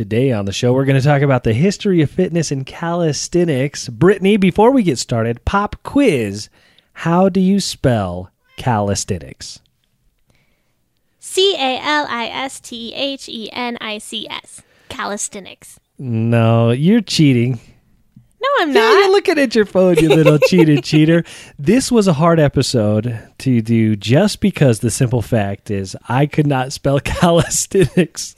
Today 0.00 0.32
on 0.32 0.46
the 0.46 0.52
show, 0.52 0.72
we're 0.72 0.86
going 0.86 0.98
to 0.98 1.06
talk 1.06 1.20
about 1.20 1.44
the 1.44 1.52
history 1.52 2.00
of 2.00 2.10
fitness 2.10 2.50
and 2.50 2.64
calisthenics. 2.64 3.90
Brittany, 3.90 4.38
before 4.38 4.70
we 4.70 4.82
get 4.82 4.98
started, 4.98 5.44
pop 5.44 5.76
quiz. 5.82 6.48
How 6.94 7.28
do 7.28 7.38
you 7.38 7.60
spell 7.60 8.30
calisthenics? 8.56 9.60
C 11.18 11.54
A 11.54 11.78
L 11.82 12.06
I 12.08 12.28
S 12.28 12.60
T 12.60 12.94
H 12.94 13.28
E 13.28 13.50
N 13.52 13.76
I 13.82 13.98
C 13.98 14.26
S. 14.30 14.62
Calisthenics. 14.88 15.78
No, 15.98 16.70
you're 16.70 17.02
cheating. 17.02 17.60
No, 18.42 18.48
I'm 18.60 18.68
Yeah, 18.68 18.74
not. 18.80 18.92
you're 18.98 19.10
looking 19.10 19.38
at 19.38 19.54
your 19.54 19.66
phone, 19.66 19.96
you 19.98 20.08
little 20.08 20.38
cheated 20.48 20.82
cheater. 20.82 21.22
This 21.58 21.92
was 21.92 22.08
a 22.08 22.14
hard 22.14 22.40
episode 22.40 23.20
to 23.38 23.60
do 23.60 23.96
just 23.96 24.40
because 24.40 24.80
the 24.80 24.90
simple 24.90 25.20
fact 25.22 25.70
is 25.70 25.94
I 26.08 26.24
could 26.26 26.46
not 26.46 26.72
spell 26.72 27.00
calisthenics. 27.00 28.34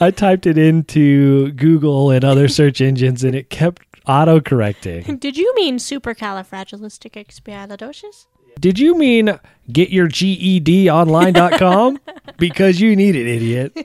I 0.00 0.10
typed 0.10 0.46
it 0.46 0.58
into 0.58 1.50
Google 1.52 2.10
and 2.10 2.24
other 2.24 2.48
search 2.48 2.80
engines 2.82 3.24
and 3.24 3.34
it 3.34 3.48
kept 3.50 3.82
auto 4.06 4.40
correcting. 4.40 5.16
Did 5.16 5.36
you 5.38 5.54
mean 5.54 5.78
supercalifragilisticexpialidocious? 5.78 8.26
Did 8.60 8.78
you 8.78 8.96
mean 8.96 9.38
get 9.72 9.90
your 9.90 10.08
GED 10.08 10.90
online.com? 10.90 11.98
because 12.38 12.80
you 12.80 12.94
need 12.96 13.14
it, 13.16 13.26
idiot. 13.26 13.76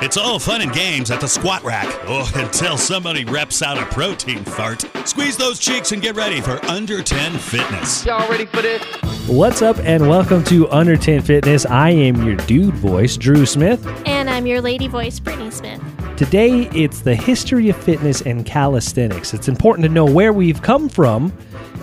It's 0.00 0.16
all 0.16 0.38
fun 0.38 0.60
and 0.60 0.72
games 0.72 1.10
at 1.10 1.20
the 1.20 1.26
squat 1.26 1.64
rack. 1.64 1.88
Oh, 2.06 2.30
until 2.36 2.78
somebody 2.78 3.24
reps 3.24 3.62
out 3.62 3.78
a 3.78 3.84
protein 3.86 4.44
fart. 4.44 4.84
Squeeze 5.04 5.36
those 5.36 5.58
cheeks 5.58 5.90
and 5.90 6.00
get 6.00 6.14
ready 6.14 6.40
for 6.40 6.64
Under 6.66 7.02
10 7.02 7.36
Fitness. 7.36 8.06
Y'all 8.06 8.30
ready 8.30 8.46
for 8.46 8.62
this? 8.62 8.80
What's 9.26 9.60
up 9.60 9.76
and 9.78 10.08
welcome 10.08 10.44
to 10.44 10.70
Under 10.70 10.96
10 10.96 11.22
Fitness. 11.22 11.66
I 11.66 11.90
am 11.90 12.22
your 12.22 12.36
dude 12.36 12.76
voice, 12.76 13.16
Drew 13.16 13.44
Smith. 13.44 13.84
And 14.06 14.30
I'm 14.30 14.46
your 14.46 14.60
lady 14.60 14.86
voice, 14.86 15.18
Brittany 15.18 15.50
Smith. 15.50 15.82
Today, 16.16 16.68
it's 16.72 17.00
the 17.00 17.16
history 17.16 17.68
of 17.68 17.76
fitness 17.76 18.20
and 18.20 18.46
calisthenics. 18.46 19.34
It's 19.34 19.48
important 19.48 19.82
to 19.82 19.88
know 19.88 20.04
where 20.04 20.32
we've 20.32 20.62
come 20.62 20.88
from 20.88 21.36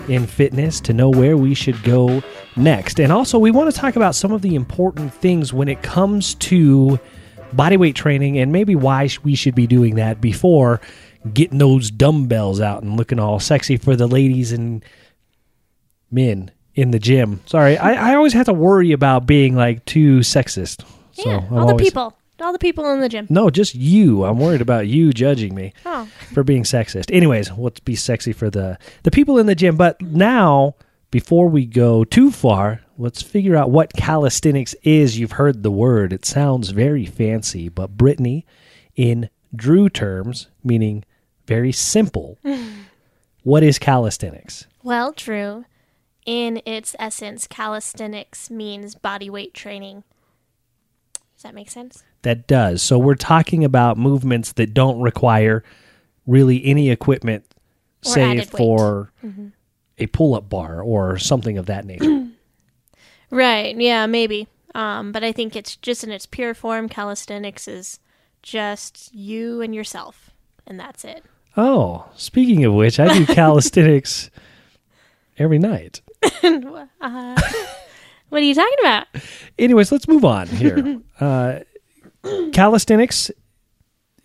in 0.08 0.26
fitness 0.26 0.80
to 0.80 0.94
know 0.94 1.10
where 1.10 1.36
we 1.36 1.52
should 1.52 1.82
go 1.82 2.22
next. 2.56 2.98
And 2.98 3.12
also, 3.12 3.38
we 3.38 3.50
want 3.50 3.70
to 3.74 3.78
talk 3.78 3.94
about 3.94 4.14
some 4.14 4.32
of 4.32 4.40
the 4.40 4.54
important 4.54 5.12
things 5.12 5.52
when 5.52 5.68
it 5.68 5.82
comes 5.82 6.34
to 6.36 6.98
bodyweight 7.56 7.94
training 7.94 8.38
and 8.38 8.52
maybe 8.52 8.74
why 8.74 9.08
we 9.24 9.34
should 9.34 9.54
be 9.54 9.66
doing 9.66 9.94
that 9.96 10.20
before 10.20 10.80
getting 11.34 11.58
those 11.58 11.90
dumbbells 11.90 12.60
out 12.60 12.82
and 12.82 12.96
looking 12.96 13.18
all 13.18 13.40
sexy 13.40 13.76
for 13.76 13.96
the 13.96 14.06
ladies 14.06 14.52
and 14.52 14.84
men 16.10 16.50
in 16.74 16.90
the 16.90 16.98
gym. 16.98 17.40
Sorry, 17.46 17.76
I, 17.78 18.12
I 18.12 18.14
always 18.16 18.32
have 18.34 18.46
to 18.46 18.52
worry 18.52 18.92
about 18.92 19.26
being 19.26 19.56
like 19.56 19.84
too 19.84 20.18
sexist. 20.20 20.84
So 21.12 21.28
Yeah, 21.30 21.38
I'm 21.50 21.58
all 21.58 21.66
the 21.66 21.74
people. 21.74 22.16
All 22.38 22.52
the 22.52 22.58
people 22.58 22.84
in 22.92 23.00
the 23.00 23.08
gym. 23.08 23.26
no, 23.30 23.48
just 23.48 23.74
you. 23.74 24.24
I'm 24.24 24.38
worried 24.38 24.60
about 24.60 24.86
you 24.86 25.10
judging 25.10 25.54
me 25.54 25.72
Oh. 25.86 26.06
for 26.34 26.44
being 26.44 26.64
sexist. 26.64 27.10
Anyways, 27.10 27.50
let's 27.52 27.80
be 27.80 27.96
sexy 27.96 28.34
for 28.34 28.50
the 28.50 28.78
the 29.04 29.10
people 29.10 29.38
in 29.38 29.46
the 29.46 29.54
gym. 29.54 29.76
But 29.76 30.02
now, 30.02 30.74
before 31.10 31.48
we 31.48 31.64
go 31.64 32.04
too 32.04 32.30
far, 32.30 32.82
let's 32.98 33.22
figure 33.22 33.56
out 33.56 33.70
what 33.70 33.92
calisthenics 33.92 34.74
is. 34.82 35.18
You've 35.18 35.32
heard 35.32 35.62
the 35.62 35.70
word. 35.70 36.12
It 36.12 36.24
sounds 36.24 36.70
very 36.70 37.06
fancy, 37.06 37.68
but 37.68 37.96
Brittany, 37.96 38.46
in 38.94 39.28
Drew 39.54 39.88
terms, 39.88 40.48
meaning 40.64 41.04
very 41.46 41.72
simple. 41.72 42.38
what 43.42 43.62
is 43.62 43.78
calisthenics? 43.78 44.66
Well, 44.82 45.12
Drew, 45.12 45.64
in 46.24 46.60
its 46.66 46.96
essence, 46.98 47.46
calisthenics 47.46 48.50
means 48.50 48.94
body 48.94 49.30
weight 49.30 49.54
training. 49.54 50.04
Does 51.34 51.42
that 51.42 51.54
make 51.54 51.70
sense? 51.70 52.02
That 52.22 52.46
does. 52.46 52.82
So 52.82 52.98
we're 52.98 53.14
talking 53.14 53.64
about 53.64 53.98
movements 53.98 54.52
that 54.54 54.74
don't 54.74 55.00
require 55.00 55.62
really 56.26 56.64
any 56.64 56.90
equipment, 56.90 57.44
Or 58.04 58.10
save 58.10 58.50
for 58.50 59.12
mm-hmm. 59.24 59.48
a 59.98 60.06
pull-up 60.06 60.48
bar 60.48 60.80
or 60.80 61.18
something 61.18 61.58
of 61.58 61.66
that 61.66 61.84
nature. 61.84 62.25
Right. 63.30 63.76
Yeah, 63.76 64.06
maybe. 64.06 64.48
Um, 64.74 65.10
but 65.12 65.24
I 65.24 65.32
think 65.32 65.56
it's 65.56 65.76
just 65.76 66.04
in 66.04 66.10
its 66.10 66.26
pure 66.26 66.52
form, 66.54 66.88
calisthenics 66.88 67.66
is 67.66 67.98
just 68.42 69.12
you 69.14 69.60
and 69.62 69.74
yourself, 69.74 70.30
and 70.66 70.78
that's 70.78 71.04
it. 71.04 71.24
oh, 71.56 72.04
speaking 72.14 72.64
of 72.64 72.74
which, 72.74 73.00
I 73.00 73.18
do 73.18 73.26
calisthenics 73.34 74.30
every 75.38 75.58
night. 75.58 76.02
Uh, 76.22 76.60
what 78.28 78.42
are 78.42 78.44
you 78.44 78.54
talking 78.54 78.76
about? 78.80 79.06
Anyways, 79.58 79.90
let's 79.90 80.06
move 80.06 80.24
on 80.24 80.46
here. 80.48 81.00
uh, 81.20 81.60
calisthenics 82.52 83.30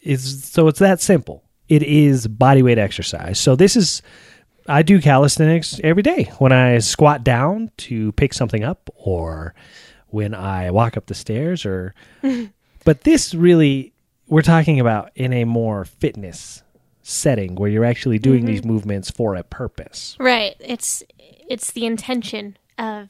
is 0.01 0.43
so 0.43 0.67
it's 0.67 0.79
that 0.79 0.99
simple. 0.99 1.43
It 1.69 1.83
is 1.83 2.27
body 2.27 2.61
weight 2.61 2.77
exercise. 2.77 3.39
So 3.39 3.55
this 3.55 3.77
is 3.77 4.01
I 4.71 4.83
do 4.83 5.01
calisthenics 5.01 5.79
every 5.83 6.01
day 6.01 6.31
when 6.39 6.51
I 6.53 6.79
squat 6.79 7.23
down 7.23 7.71
to 7.77 8.13
pick 8.13 8.33
something 8.33 8.63
up 8.63 8.89
or 8.95 9.53
when 10.07 10.33
I 10.33 10.71
walk 10.71 10.95
up 10.95 11.07
the 11.07 11.13
stairs 11.13 11.65
or 11.65 11.93
but 12.85 13.01
this 13.01 13.33
really 13.33 13.93
we're 14.27 14.41
talking 14.41 14.79
about 14.79 15.11
in 15.15 15.33
a 15.33 15.43
more 15.43 15.83
fitness 15.83 16.63
setting 17.03 17.55
where 17.55 17.69
you're 17.69 17.85
actually 17.85 18.17
doing 18.17 18.45
these 18.45 18.61
mm-hmm. 18.61 18.71
movements 18.71 19.11
for 19.11 19.35
a 19.35 19.43
purpose. 19.43 20.15
Right. 20.19 20.55
It's 20.59 21.03
it's 21.19 21.71
the 21.71 21.85
intention 21.85 22.57
of 22.77 23.09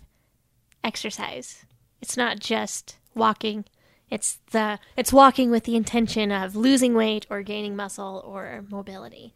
exercise. 0.83 1.63
It's 2.01 2.17
not 2.17 2.39
just 2.39 2.97
walking. 3.13 3.66
It's 4.09 4.39
the 4.51 4.79
it's 4.97 5.13
walking 5.13 5.51
with 5.51 5.66
the 5.66 5.75
intention 5.75 6.31
of 6.31 6.55
losing 6.55 6.95
weight 6.95 7.27
or 7.29 7.44
gaining 7.44 7.75
muscle 7.75 8.23
or 8.25 8.66
mobility. 8.69 9.35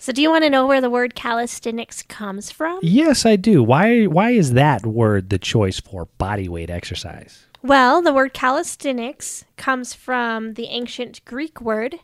So 0.00 0.12
do 0.12 0.22
you 0.22 0.30
want 0.30 0.44
to 0.44 0.50
know 0.50 0.66
where 0.66 0.80
the 0.80 0.90
word 0.90 1.16
calisthenics 1.16 2.02
comes 2.02 2.52
from? 2.52 2.78
Yes, 2.82 3.26
I 3.26 3.34
do. 3.34 3.62
Why 3.64 4.04
why 4.04 4.30
is 4.30 4.52
that 4.52 4.86
word 4.86 5.30
the 5.30 5.38
choice 5.38 5.80
for 5.80 6.06
body 6.18 6.48
weight 6.48 6.70
exercise? 6.70 7.46
Well, 7.62 8.00
the 8.00 8.12
word 8.12 8.32
calisthenics 8.32 9.44
comes 9.56 9.94
from 9.94 10.54
the 10.54 10.66
ancient 10.66 11.24
Greek 11.24 11.60
word 11.60 11.96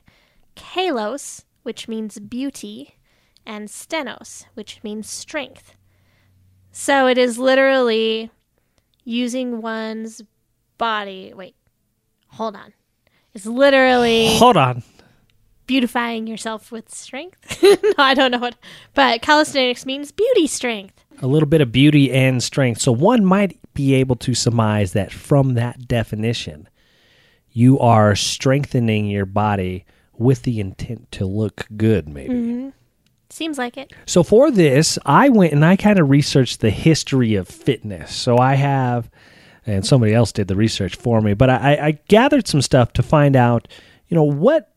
kalos, 0.57 1.45
which 1.63 1.87
means 1.87 2.19
beauty, 2.19 2.97
and 3.47 3.71
sthenos, 3.71 4.47
which 4.55 4.83
means 4.83 5.09
strength. 5.09 5.77
So 6.73 7.07
it 7.07 7.17
is 7.19 7.39
literally 7.39 8.31
using 9.05 9.63
one's 9.63 10.23
body. 10.79 11.33
Wait, 11.35 11.55
hold 12.29 12.57
on. 12.57 12.73
It's 13.33 13.47
literally 13.47 14.37
Hold 14.37 14.57
on. 14.57 14.83
Beautifying 15.67 16.27
yourself 16.27 16.71
with 16.71 16.95
strength. 16.95 17.63
no, 17.63 17.95
I 17.99 18.15
don't 18.15 18.31
know 18.31 18.39
what, 18.39 18.57
but 18.95 19.23
calisthenics 19.23 19.87
means 19.87 20.13
beauty 20.13 20.47
strength. 20.47 21.05
A 21.23 21.27
little 21.27 21.49
bit 21.49 21.61
of 21.61 21.73
beauty 21.73 22.13
and 22.13 22.43
strength. 22.43 22.81
So 22.81 22.93
one 22.93 23.25
might 23.25 23.59
be 23.75 23.95
able 23.95 24.17
to 24.17 24.35
surmise 24.35 24.93
that 24.93 25.13
from 25.13 25.55
that 25.55 25.87
definition, 25.87 26.69
you 27.51 27.79
are 27.79 28.17
strengthening 28.17 29.07
your 29.07 29.27
body 29.27 29.85
with 30.17 30.43
the 30.43 30.61
intent 30.61 31.11
to 31.13 31.25
look 31.25 31.67
good, 31.77 32.09
maybe. 32.09 32.35
Mm-hmm. 32.35 32.69
Seems 33.31 33.59
like 33.59 33.77
it. 33.77 33.93
So 34.07 34.23
for 34.23 34.51
this, 34.51 34.99
I 35.05 35.29
went 35.29 35.53
and 35.53 35.65
I 35.65 35.77
kind 35.77 35.99
of 35.99 36.11
researched 36.11 36.61
the 36.61 36.71
history 36.71 37.35
of 37.35 37.49
fitness. 37.49 38.15
So 38.15 38.39
I 38.39 38.55
have, 38.55 39.11
and 39.67 39.85
somebody 39.85 40.15
else 40.15 40.31
did 40.31 40.49
the 40.49 40.57
research 40.57 40.95
for 40.95 41.21
me, 41.21 41.35
but 41.35 41.51
I, 41.51 41.79
I 41.81 41.99
gathered 42.09 42.47
some 42.47 42.63
stuff 42.63 42.93
to 42.95 43.03
find 43.03 43.35
out, 43.35 43.67
you 44.09 44.15
know, 44.15 44.23
what 44.25 44.74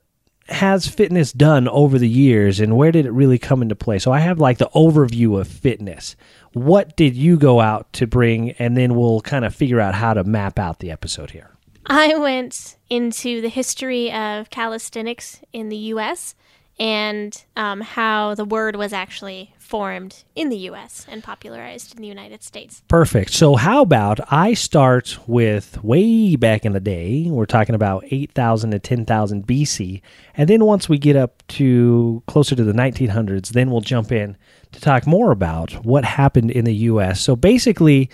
has 0.49 0.87
fitness 0.87 1.33
done 1.33 1.67
over 1.67 1.99
the 1.99 2.09
years 2.09 2.59
and 2.59 2.77
where 2.77 2.91
did 2.91 3.05
it 3.05 3.11
really 3.11 3.37
come 3.37 3.61
into 3.61 3.75
play? 3.75 3.99
So 3.99 4.11
I 4.11 4.19
have 4.19 4.39
like 4.39 4.57
the 4.57 4.69
overview 4.73 5.39
of 5.39 5.47
fitness. 5.47 6.15
What 6.53 6.95
did 6.95 7.15
you 7.15 7.37
go 7.37 7.59
out 7.59 7.91
to 7.93 8.07
bring? 8.07 8.51
And 8.51 8.75
then 8.77 8.95
we'll 8.95 9.21
kind 9.21 9.45
of 9.45 9.53
figure 9.53 9.79
out 9.79 9.93
how 9.93 10.13
to 10.13 10.23
map 10.23 10.57
out 10.57 10.79
the 10.79 10.91
episode 10.91 11.31
here. 11.31 11.51
I 11.85 12.17
went 12.17 12.75
into 12.89 13.41
the 13.41 13.49
history 13.49 14.11
of 14.11 14.49
calisthenics 14.49 15.41
in 15.53 15.69
the 15.69 15.77
U.S. 15.77 16.35
and 16.79 17.43
um, 17.55 17.81
how 17.81 18.35
the 18.35 18.45
word 18.45 18.75
was 18.75 18.91
actually 18.91 19.53
formed 19.67 20.23
in 20.33 20.49
the 20.49 20.57
U.S. 20.69 21.05
and 21.09 21.21
popularized 21.21 21.95
in 21.95 22.01
the 22.01 22.07
United 22.07 22.41
States. 22.41 22.81
Perfect. 22.87 23.31
So, 23.31 23.55
how 23.55 23.81
about 23.81 24.19
I 24.31 24.53
start 24.53 25.17
with 25.27 25.83
way 25.83 26.35
back 26.37 26.65
in 26.65 26.71
the 26.71 26.79
day? 26.79 27.27
We're 27.29 27.45
talking 27.45 27.75
about 27.75 28.05
8,000 28.09 28.71
to 28.71 28.79
10,000 28.79 29.45
BC. 29.45 30.01
And 30.35 30.49
then 30.49 30.65
once 30.65 30.87
we 30.87 30.97
get 30.97 31.15
up 31.15 31.43
to 31.49 32.23
closer 32.27 32.55
to 32.55 32.63
the 32.63 32.71
1900s, 32.71 33.49
then 33.49 33.69
we'll 33.69 33.81
jump 33.81 34.11
in 34.11 34.37
to 34.71 34.79
talk 34.79 35.05
more 35.05 35.31
about 35.31 35.85
what 35.85 36.05
happened 36.05 36.51
in 36.51 36.63
the 36.63 36.75
U.S. 36.75 37.19
So, 37.21 37.35
basically, 37.35 38.09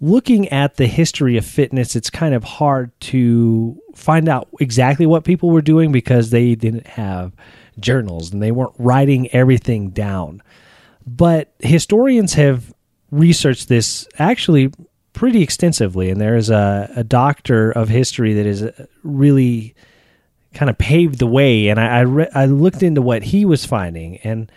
looking 0.00 0.48
at 0.48 0.76
the 0.76 0.86
history 0.86 1.36
of 1.36 1.44
fitness, 1.44 1.96
it's 1.96 2.10
kind 2.10 2.34
of 2.34 2.44
hard 2.44 2.92
to 3.00 3.80
find 3.94 4.28
out 4.28 4.48
exactly 4.60 5.06
what 5.06 5.24
people 5.24 5.50
were 5.50 5.62
doing 5.62 5.90
because 5.90 6.30
they 6.30 6.54
didn't 6.54 6.86
have 6.86 7.32
journals 7.78 8.32
and 8.32 8.42
they 8.42 8.52
weren't 8.52 8.74
writing 8.78 9.28
everything 9.32 9.90
down. 9.90 10.42
But 11.06 11.52
historians 11.58 12.34
have 12.34 12.72
researched 13.10 13.68
this 13.68 14.06
actually 14.18 14.72
pretty 15.12 15.42
extensively, 15.42 16.10
and 16.10 16.20
there 16.20 16.36
is 16.36 16.50
a, 16.50 16.90
a 16.96 17.04
doctor 17.04 17.70
of 17.70 17.88
history 17.88 18.34
that 18.34 18.46
is 18.46 18.62
uh, 18.62 18.86
really 19.02 19.74
kind 20.54 20.70
of 20.70 20.78
paved 20.78 21.18
the 21.18 21.26
way. 21.26 21.68
And 21.68 21.78
I 21.78 21.98
I, 21.98 22.00
re- 22.00 22.30
I 22.34 22.46
looked 22.46 22.82
into 22.82 23.02
what 23.02 23.22
he 23.22 23.44
was 23.44 23.64
finding, 23.64 24.16
and 24.18 24.50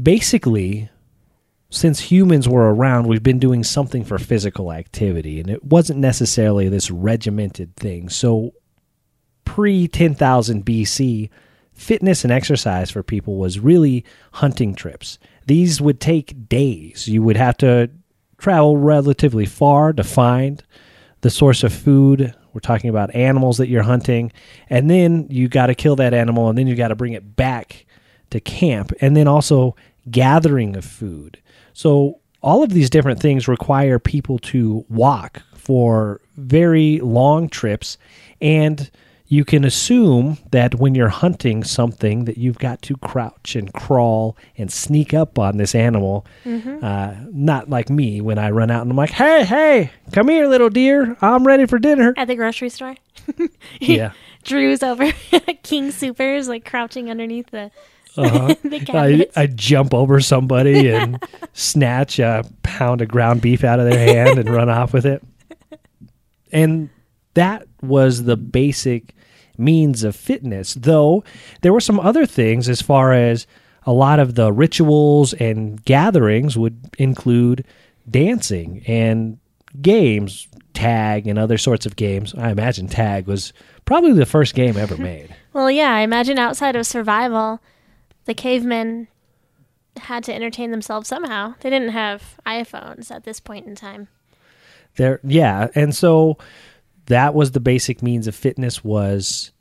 basically, 0.00 0.88
since 1.70 2.00
humans 2.00 2.48
were 2.48 2.72
around, 2.72 3.06
we've 3.06 3.22
been 3.22 3.38
doing 3.38 3.64
something 3.64 4.04
for 4.04 4.18
physical 4.18 4.72
activity, 4.72 5.40
and 5.40 5.50
it 5.50 5.64
wasn't 5.64 5.98
necessarily 5.98 6.68
this 6.68 6.90
regimented 6.90 7.76
thing. 7.76 8.08
So, 8.08 8.54
pre 9.44 9.88
10,000 9.88 10.64
BC, 10.64 11.30
fitness 11.74 12.24
and 12.24 12.32
exercise 12.32 12.90
for 12.90 13.02
people 13.02 13.36
was 13.36 13.58
really 13.58 14.04
hunting 14.32 14.74
trips. 14.74 15.18
These 15.46 15.80
would 15.80 16.00
take 16.00 16.48
days. 16.48 17.06
You 17.08 17.22
would 17.22 17.36
have 17.36 17.56
to 17.58 17.90
travel 18.38 18.76
relatively 18.76 19.46
far 19.46 19.92
to 19.92 20.04
find 20.04 20.62
the 21.20 21.30
source 21.30 21.62
of 21.62 21.72
food. 21.72 22.34
We're 22.52 22.60
talking 22.60 22.90
about 22.90 23.14
animals 23.14 23.58
that 23.58 23.68
you're 23.68 23.82
hunting. 23.82 24.32
And 24.70 24.88
then 24.88 25.26
you 25.30 25.48
got 25.48 25.66
to 25.66 25.74
kill 25.74 25.96
that 25.96 26.14
animal 26.14 26.48
and 26.48 26.56
then 26.56 26.66
you 26.66 26.76
got 26.76 26.88
to 26.88 26.94
bring 26.94 27.12
it 27.12 27.36
back 27.36 27.86
to 28.30 28.40
camp. 28.40 28.92
And 29.00 29.16
then 29.16 29.26
also 29.26 29.76
gathering 30.10 30.76
of 30.76 30.84
food. 30.84 31.40
So 31.72 32.20
all 32.42 32.62
of 32.62 32.70
these 32.70 32.90
different 32.90 33.20
things 33.20 33.48
require 33.48 33.98
people 33.98 34.38
to 34.38 34.84
walk 34.88 35.42
for 35.54 36.20
very 36.36 37.00
long 37.00 37.48
trips 37.48 37.96
and 38.40 38.90
you 39.26 39.44
can 39.44 39.64
assume 39.64 40.38
that 40.50 40.74
when 40.74 40.94
you're 40.94 41.08
hunting 41.08 41.64
something 41.64 42.26
that 42.26 42.36
you've 42.36 42.58
got 42.58 42.82
to 42.82 42.96
crouch 42.98 43.56
and 43.56 43.72
crawl 43.72 44.36
and 44.58 44.70
sneak 44.70 45.14
up 45.14 45.38
on 45.38 45.56
this 45.56 45.74
animal 45.74 46.26
uh, 46.46 47.14
not 47.32 47.68
like 47.70 47.88
me 47.88 48.20
when 48.20 48.38
i 48.38 48.50
run 48.50 48.70
out 48.70 48.82
and 48.82 48.90
i'm 48.90 48.96
like 48.96 49.10
hey 49.10 49.44
hey 49.44 49.90
come 50.12 50.28
here 50.28 50.46
little 50.46 50.70
deer 50.70 51.16
i'm 51.20 51.46
ready 51.46 51.66
for 51.66 51.78
dinner 51.78 52.12
At 52.16 52.28
the 52.28 52.36
grocery 52.36 52.68
store. 52.68 52.96
yeah 53.80 54.12
Drew's 54.44 54.82
over 54.82 55.10
King 55.62 55.90
Supers, 55.90 56.48
like 56.48 56.64
crouching 56.64 57.10
underneath 57.10 57.50
the 57.50 57.70
uh-huh. 58.16 58.54
I. 58.96 59.26
I 59.34 59.46
jump 59.46 59.92
over 59.92 60.20
somebody 60.20 60.90
and 60.90 61.20
snatch 61.52 62.20
a 62.20 62.44
pound 62.62 63.00
of 63.00 63.08
ground 63.08 63.40
beef 63.40 63.64
out 63.64 63.80
of 63.80 63.90
their 63.90 63.98
hand 63.98 64.38
and 64.38 64.48
run 64.48 64.68
off 64.68 64.92
with 64.92 65.04
it. 65.04 65.22
And 66.52 66.90
that 67.34 67.66
was 67.82 68.24
the 68.24 68.36
basic 68.36 69.14
means 69.56 70.02
of 70.02 70.16
fitness, 70.16 70.74
though 70.74 71.22
there 71.62 71.72
were 71.72 71.80
some 71.80 72.00
other 72.00 72.26
things 72.26 72.68
as 72.68 72.82
far 72.82 73.12
as 73.12 73.46
a 73.86 73.92
lot 73.92 74.18
of 74.18 74.34
the 74.34 74.52
rituals 74.52 75.32
and 75.34 75.84
gatherings 75.84 76.56
would 76.56 76.78
include 76.98 77.64
dancing 78.10 78.82
and 78.86 79.38
games, 79.80 80.48
tag 80.72 81.26
and 81.26 81.38
other 81.38 81.58
sorts 81.58 81.86
of 81.86 81.96
games. 81.96 82.34
I 82.36 82.50
imagine 82.50 82.88
tag 82.88 83.26
was 83.26 83.52
probably 83.84 84.12
the 84.12 84.26
first 84.26 84.54
game 84.54 84.76
ever 84.76 84.96
made. 85.12 85.34
Well, 85.52 85.70
yeah, 85.70 85.94
I 85.94 86.00
imagine 86.00 86.38
outside 86.38 86.74
of 86.76 86.86
survival, 86.86 87.60
the 88.24 88.34
cavemen 88.34 89.08
had 89.96 90.24
to 90.24 90.34
entertain 90.34 90.70
themselves 90.72 91.06
somehow. 91.08 91.54
They 91.60 91.70
didn't 91.70 91.90
have 91.90 92.36
iPhones 92.46 93.10
at 93.10 93.24
this 93.24 93.38
point 93.38 93.66
in 93.66 93.74
time. 93.76 94.08
there 94.96 95.20
yeah 95.22 95.68
and 95.74 95.94
so 95.94 96.36
that 97.06 97.34
was 97.34 97.50
the 97.50 97.60
basic 97.60 98.02
means 98.02 98.26
of 98.26 98.34
fitness 98.34 98.82
was 98.82 99.52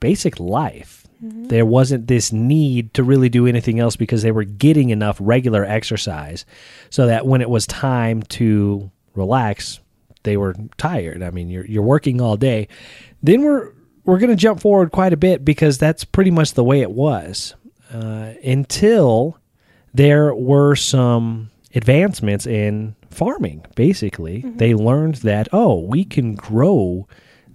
basic 0.00 0.38
life. 0.40 1.06
There 1.48 1.64
wasn't 1.64 2.08
this 2.08 2.32
need 2.32 2.94
to 2.94 3.04
really 3.04 3.28
do 3.28 3.46
anything 3.46 3.78
else 3.78 3.94
because 3.94 4.22
they 4.22 4.32
were 4.32 4.42
getting 4.42 4.90
enough 4.90 5.18
regular 5.20 5.64
exercise 5.64 6.44
so 6.90 7.06
that 7.06 7.26
when 7.26 7.40
it 7.40 7.48
was 7.48 7.64
time 7.66 8.22
to 8.24 8.90
relax 9.14 9.78
they 10.24 10.36
were 10.36 10.54
tired. 10.76 11.22
I 11.22 11.30
mean 11.30 11.48
you're 11.48 11.66
you're 11.66 11.82
working 11.82 12.20
all 12.20 12.36
day. 12.36 12.68
Then 13.22 13.42
we're 13.42 13.72
we're 14.04 14.18
going 14.18 14.30
to 14.30 14.36
jump 14.36 14.60
forward 14.60 14.90
quite 14.90 15.12
a 15.12 15.16
bit 15.16 15.44
because 15.44 15.78
that's 15.78 16.04
pretty 16.04 16.30
much 16.30 16.54
the 16.54 16.64
way 16.64 16.80
it 16.80 16.90
was 16.90 17.54
uh, 17.92 18.32
until 18.44 19.38
there 19.94 20.34
were 20.34 20.74
some 20.74 21.50
advancements 21.74 22.46
in 22.46 22.96
farming 23.12 23.64
basically. 23.74 24.42
Mm-hmm. 24.42 24.56
They 24.56 24.74
learned 24.74 25.16
that 25.16 25.48
oh 25.52 25.80
we 25.80 26.04
can 26.04 26.34
grow 26.34 27.06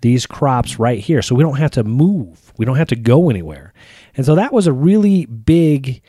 these 0.02 0.26
crops 0.26 0.78
right 0.80 1.00
here 1.00 1.22
so 1.22 1.36
we 1.36 1.44
don't 1.44 1.58
have 1.58 1.72
to 1.72 1.84
move. 1.84 2.54
We 2.58 2.66
don't 2.66 2.78
have 2.78 2.90
to 2.90 2.96
go 2.96 3.30
anywhere. 3.30 3.74
And 4.16 4.26
so 4.26 4.36
that 4.36 4.54
was 4.54 4.68
a 4.68 4.74
really 4.74 5.26
big 5.26 6.02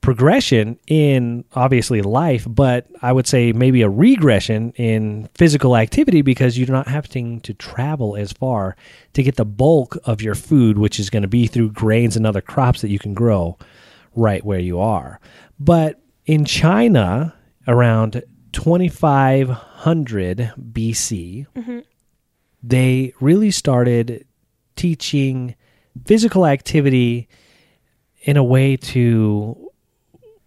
progression 0.00 0.78
in 0.86 1.44
obviously 1.54 2.00
life 2.00 2.46
but 2.48 2.86
i 3.02 3.10
would 3.10 3.26
say 3.26 3.52
maybe 3.52 3.82
a 3.82 3.88
regression 3.90 4.70
in 4.76 5.28
physical 5.34 5.76
activity 5.76 6.22
because 6.22 6.56
you're 6.56 6.68
not 6.68 6.86
having 6.86 7.40
to 7.40 7.52
travel 7.52 8.16
as 8.16 8.32
far 8.32 8.76
to 9.12 9.24
get 9.24 9.34
the 9.34 9.44
bulk 9.44 9.98
of 10.04 10.22
your 10.22 10.36
food 10.36 10.78
which 10.78 11.00
is 11.00 11.10
going 11.10 11.22
to 11.22 11.28
be 11.28 11.48
through 11.48 11.68
grains 11.72 12.16
and 12.16 12.24
other 12.24 12.40
crops 12.40 12.80
that 12.80 12.90
you 12.90 12.98
can 12.98 13.12
grow 13.12 13.58
right 14.18 14.44
where 14.44 14.58
you 14.58 14.78
are. 14.78 15.20
But 15.58 16.00
in 16.26 16.44
china 16.44 17.34
around 17.66 18.22
2500 18.52 20.52
BC, 20.72 21.46
mm-hmm. 21.54 21.78
they 22.62 23.12
really 23.20 23.50
started 23.50 24.26
teaching 24.76 25.54
physical 26.06 26.46
activity 26.46 27.28
in 28.22 28.36
a 28.36 28.44
way 28.44 28.76
to 28.76 29.68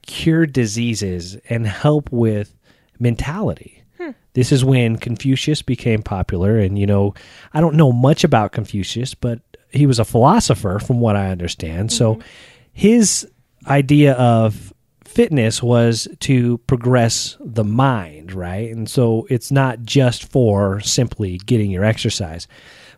cure 0.01 0.45
diseases 0.45 1.37
and 1.49 1.67
help 1.67 2.11
with 2.11 2.55
mentality. 2.99 3.83
Hmm. 3.97 4.11
This 4.33 4.51
is 4.51 4.65
when 4.65 4.97
Confucius 4.97 5.61
became 5.61 6.01
popular. 6.01 6.57
And, 6.57 6.77
you 6.77 6.85
know, 6.85 7.13
I 7.53 7.61
don't 7.61 7.75
know 7.75 7.91
much 7.91 8.23
about 8.23 8.51
Confucius, 8.51 9.13
but 9.13 9.39
he 9.69 9.85
was 9.85 9.99
a 9.99 10.05
philosopher 10.05 10.79
from 10.79 10.99
what 10.99 11.15
I 11.15 11.29
understand. 11.29 11.91
So 11.91 12.15
mm-hmm. 12.15 12.27
his 12.73 13.27
idea 13.67 14.13
of 14.13 14.73
fitness 15.11 15.61
was 15.61 16.07
to 16.21 16.57
progress 16.59 17.37
the 17.39 17.63
mind, 17.63 18.33
right? 18.33 18.71
And 18.71 18.89
so 18.89 19.27
it's 19.29 19.51
not 19.51 19.83
just 19.83 20.31
for 20.31 20.79
simply 20.79 21.37
getting 21.37 21.69
your 21.69 21.83
exercise. 21.83 22.47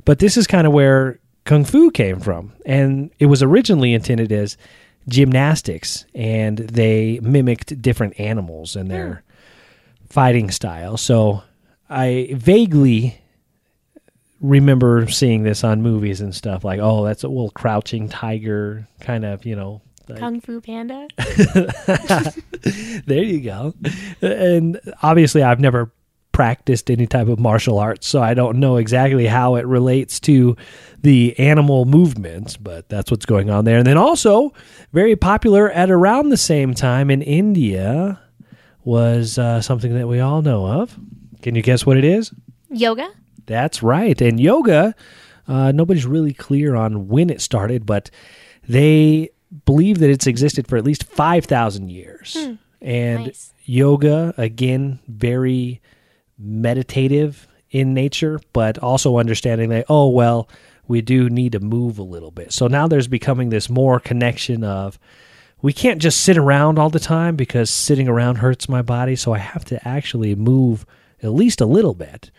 But 0.05 0.19
this 0.19 0.37
is 0.37 0.47
kind 0.47 0.67
of 0.67 0.73
where 0.73 1.19
Kung 1.45 1.65
Fu 1.65 1.91
came 1.91 2.19
from. 2.19 2.53
And 2.65 3.11
it 3.19 3.25
was 3.25 3.41
originally 3.41 3.93
intended 3.93 4.31
as 4.31 4.57
gymnastics, 5.09 6.05
and 6.15 6.57
they 6.59 7.19
mimicked 7.21 7.81
different 7.81 8.19
animals 8.19 8.75
and 8.75 8.89
their 8.89 9.23
hmm. 9.99 10.05
fighting 10.07 10.51
style. 10.51 10.97
So 10.97 11.43
I 11.89 12.29
vaguely 12.33 13.19
remember 14.39 15.07
seeing 15.07 15.43
this 15.43 15.63
on 15.63 15.81
movies 15.81 16.21
and 16.21 16.35
stuff 16.35 16.63
like, 16.63 16.79
oh, 16.81 17.05
that's 17.05 17.23
a 17.23 17.27
little 17.27 17.51
crouching 17.51 18.09
tiger 18.09 18.87
kind 18.99 19.25
of, 19.25 19.45
you 19.45 19.55
know, 19.55 19.81
like- 20.09 20.19
Kung 20.19 20.41
Fu 20.41 20.59
Panda. 20.61 21.07
there 23.05 23.23
you 23.23 23.41
go. 23.41 23.73
And 24.21 24.79
obviously, 25.01 25.43
I've 25.43 25.59
never 25.59 25.91
practiced 26.31 26.89
any 26.89 27.05
type 27.05 27.27
of 27.27 27.39
martial 27.39 27.77
arts, 27.77 28.07
so 28.07 28.21
I 28.21 28.33
don't 28.33 28.59
know 28.59 28.77
exactly 28.77 29.27
how 29.27 29.55
it 29.55 29.65
relates 29.67 30.19
to 30.21 30.55
the 31.01 31.37
animal 31.37 31.85
movements, 31.85 32.57
but 32.57 32.89
that's 32.89 33.11
what's 33.11 33.25
going 33.25 33.49
on 33.49 33.65
there. 33.65 33.77
And 33.77 33.85
then 33.85 33.97
also, 33.97 34.51
very 34.93 35.15
popular 35.15 35.69
at 35.69 35.91
around 35.91 36.29
the 36.29 36.37
same 36.37 36.73
time 36.73 37.11
in 37.11 37.21
India 37.21 38.19
was 38.83 39.37
uh, 39.37 39.61
something 39.61 39.93
that 39.93 40.07
we 40.07 40.19
all 40.19 40.41
know 40.41 40.65
of. 40.65 40.97
Can 41.41 41.55
you 41.55 41.61
guess 41.61 41.85
what 41.85 41.97
it 41.97 42.03
is? 42.03 42.33
Yoga. 42.69 43.09
That's 43.45 43.83
right. 43.83 44.19
And 44.19 44.39
yoga, 44.39 44.95
uh, 45.47 45.71
nobody's 45.71 46.05
really 46.05 46.33
clear 46.33 46.75
on 46.75 47.07
when 47.09 47.29
it 47.29 47.41
started, 47.41 47.85
but 47.85 48.09
they 48.67 49.29
believe 49.65 49.99
that 49.99 50.09
it's 50.09 50.27
existed 50.27 50.67
for 50.67 50.77
at 50.77 50.83
least 50.83 51.03
5,000 51.03 51.89
years. 51.89 52.35
Hmm. 52.37 52.53
And 52.81 53.25
Nice. 53.25 53.53
yoga, 53.63 54.33
again, 54.37 54.99
very 55.07 55.81
meditative 56.37 57.47
in 57.71 57.93
nature, 57.93 58.39
but 58.51 58.77
also 58.79 59.17
understanding 59.17 59.69
that, 59.69 59.85
oh, 59.89 60.09
well, 60.09 60.49
we 60.87 61.01
do 61.01 61.29
need 61.29 61.53
to 61.53 61.59
move 61.59 61.97
a 61.97 62.03
little 62.03 62.31
bit. 62.31 62.51
So 62.51 62.67
now 62.67 62.87
there's 62.87 63.07
becoming 63.07 63.49
this 63.49 63.69
more 63.69 63.99
connection 63.99 64.63
of 64.63 64.99
we 65.61 65.71
can't 65.71 66.01
just 66.01 66.21
sit 66.21 66.37
around 66.37 66.77
all 66.77 66.89
the 66.89 66.99
time 66.99 67.37
because 67.37 67.69
sitting 67.69 68.09
around 68.09 68.35
hurts 68.35 68.67
my 68.67 68.81
body. 68.81 69.15
So 69.15 69.33
I 69.33 69.37
have 69.37 69.63
to 69.65 69.87
actually 69.87 70.35
move 70.35 70.85
at 71.21 71.31
least 71.31 71.61
a 71.61 71.65
little 71.65 71.93
bit. 71.93 72.31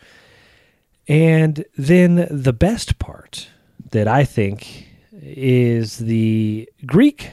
And 1.09 1.64
then 1.76 2.26
the 2.30 2.52
best 2.52 2.99
part 2.99 3.49
that 3.92 4.06
I 4.06 4.25
think 4.25 4.88
is 5.25 5.99
the 5.99 6.69
Greek 6.87 7.33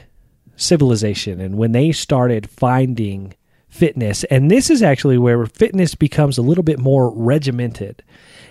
civilization 0.56 1.40
and 1.40 1.56
when 1.56 1.72
they 1.72 1.92
started 1.92 2.48
finding 2.48 3.34
fitness. 3.68 4.22
And 4.24 4.50
this 4.50 4.70
is 4.70 4.82
actually 4.82 5.18
where 5.18 5.46
fitness 5.46 5.94
becomes 5.94 6.38
a 6.38 6.42
little 6.42 6.62
bit 6.62 6.78
more 6.78 7.10
regimented. 7.14 8.02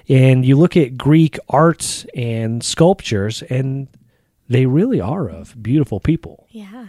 And 0.10 0.44
you 0.44 0.58
look 0.58 0.76
at 0.76 0.98
Greek 0.98 1.38
arts 1.48 2.06
and 2.16 2.64
sculptures, 2.64 3.44
and 3.44 3.88
they 4.50 4.66
really 4.66 5.00
are 5.00 5.30
of 5.30 5.62
beautiful 5.62 6.00
people. 6.00 6.48
Yeah. 6.50 6.88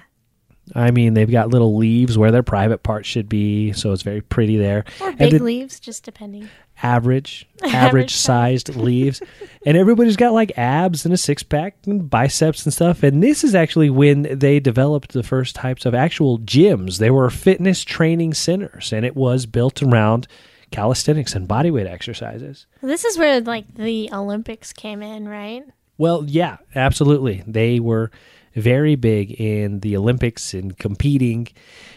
I 0.74 0.90
mean, 0.92 1.14
they've 1.14 1.30
got 1.30 1.48
little 1.50 1.76
leaves 1.76 2.16
where 2.16 2.30
their 2.30 2.42
private 2.44 2.82
parts 2.82 3.08
should 3.08 3.28
be, 3.28 3.72
so 3.72 3.92
it's 3.92 4.02
very 4.02 4.20
pretty 4.20 4.56
there. 4.56 4.84
Or 5.00 5.12
big 5.12 5.34
it- 5.34 5.42
leaves, 5.42 5.80
just 5.80 6.04
depending. 6.04 6.48
average, 6.82 7.46
average, 7.62 7.74
average 7.74 8.14
sized 8.14 8.68
leaves. 8.76 9.20
And 9.66 9.76
everybody's 9.76 10.16
got 10.16 10.32
like 10.32 10.56
abs 10.56 11.04
and 11.04 11.12
a 11.12 11.16
six 11.16 11.42
pack 11.42 11.76
and 11.86 12.08
biceps 12.08 12.64
and 12.64 12.72
stuff. 12.72 13.02
And 13.02 13.22
this 13.22 13.42
is 13.44 13.54
actually 13.54 13.90
when 13.90 14.22
they 14.38 14.60
developed 14.60 15.12
the 15.12 15.22
first 15.24 15.54
types 15.56 15.84
of 15.84 15.94
actual 15.94 16.38
gyms. 16.38 16.98
They 16.98 17.10
were 17.10 17.28
fitness 17.28 17.82
training 17.84 18.34
centers, 18.34 18.92
and 18.92 19.04
it 19.04 19.16
was 19.16 19.46
built 19.46 19.82
around 19.82 20.26
calisthenics 20.70 21.34
and 21.34 21.46
bodyweight 21.48 21.86
exercises. 21.90 22.66
This 22.80 23.04
is 23.04 23.18
where 23.18 23.40
like 23.40 23.74
the 23.74 24.08
Olympics 24.12 24.72
came 24.72 25.02
in, 25.02 25.28
right? 25.28 25.64
Well, 25.98 26.24
yeah, 26.26 26.56
absolutely. 26.74 27.42
They 27.46 27.78
were 27.78 28.10
very 28.54 28.96
big 28.96 29.32
in 29.32 29.80
the 29.80 29.96
Olympics 29.96 30.54
and 30.54 30.76
competing. 30.78 31.48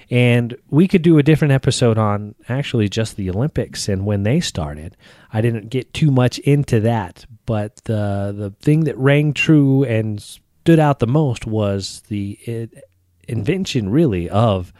And 0.09 0.55
we 0.69 0.87
could 0.87 1.01
do 1.01 1.17
a 1.17 1.23
different 1.23 1.51
episode 1.51 1.97
on 1.97 2.35
actually 2.47 2.89
just 2.89 3.15
the 3.15 3.29
Olympics 3.29 3.89
and 3.89 4.05
when 4.05 4.23
they 4.23 4.39
started. 4.39 4.95
I 5.33 5.41
didn't 5.41 5.69
get 5.69 5.93
too 5.93 6.11
much 6.11 6.39
into 6.39 6.79
that, 6.81 7.25
but 7.45 7.77
the 7.85 8.33
the 8.35 8.53
thing 8.61 8.85
that 8.85 8.97
rang 8.97 9.33
true 9.33 9.83
and 9.83 10.21
stood 10.21 10.79
out 10.79 10.99
the 10.99 11.07
most 11.07 11.45
was 11.45 12.03
the 12.07 12.37
it, 12.43 12.83
invention 13.27 13.89
really 13.89 14.29
of 14.29 14.71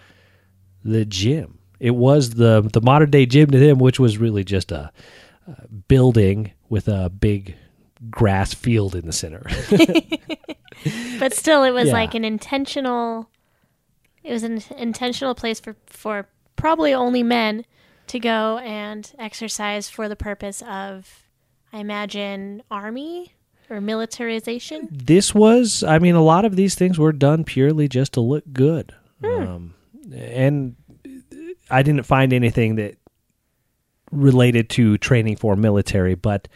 the 0.84 1.06
gym. 1.06 1.60
It 1.80 1.96
was 1.96 2.32
the 2.32 2.68
the 2.72 2.82
modern 2.82 3.10
day 3.10 3.26
gym 3.26 3.50
to 3.52 3.60
them, 3.60 3.80
which 3.80 4.00
was 4.00 4.18
really 4.18 4.44
just 4.44 4.72
a, 4.72 4.92
a 5.48 5.68
building 5.68 6.54
with 6.70 6.88
a 6.88 7.10
big 7.10 7.56
grass 8.10 8.54
field 8.54 8.96
in 8.96 9.06
the 9.06 9.14
center. 9.14 9.44
But 11.20 11.34
still, 11.34 11.64
it 11.64 11.72
was 11.72 11.88
Yeah. 11.88 11.94
like 11.94 12.14
an 12.14 12.24
intentional. 12.26 13.30
It 14.24 14.32
was 14.34 14.44
an 14.44 14.62
intentional 14.78 15.34
place 15.34 15.60
for 15.60 15.76
for 15.88 16.28
probably 16.58 16.94
only 16.94 17.24
men 17.24 17.66
to 18.08 18.20
go 18.20 18.60
and 18.60 19.12
exercise 19.18 19.90
for 19.90 20.08
the 20.08 20.16
purpose 20.16 20.62
of, 20.62 21.24
I 21.74 21.80
imagine, 21.80 22.62
army 22.70 23.34
or 23.70 23.82
militarization. 23.82 24.90
this 24.92 25.34
was, 25.34 25.84
I 25.84 25.98
mean, 25.98 26.14
a 26.14 26.22
lot 26.22 26.46
of 26.46 26.56
these 26.56 26.76
things 26.76 27.00
were 27.00 27.12
done 27.14 27.44
purely 27.46 27.88
just 27.88 28.14
to 28.14 28.22
look 28.22 28.44
good. 28.54 28.94
Um, 29.24 29.74
and 30.14 30.76
I 31.72 31.82
didn't 31.82 32.04
find 32.06 32.32
anything 32.32 32.76
that 32.76 32.98
related 34.12 34.70
to 34.72 34.98
training 35.00 35.38
for 35.38 35.56
military, 35.56 36.14
but 36.14 36.48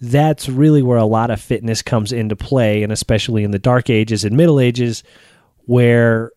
that's 0.00 0.48
really 0.48 0.82
where 0.82 0.98
a 0.98 1.06
lot 1.06 1.30
of 1.30 1.40
fitness 1.40 1.82
comes 1.82 2.12
into 2.12 2.36
play, 2.36 2.82
and 2.82 2.92
especially 2.92 3.44
in 3.44 3.50
the 3.50 3.58
dark 3.58 3.88
ages 3.90 4.24
and 4.24 4.36
middle 4.36 4.60
ages, 4.60 5.02
where 5.64 6.32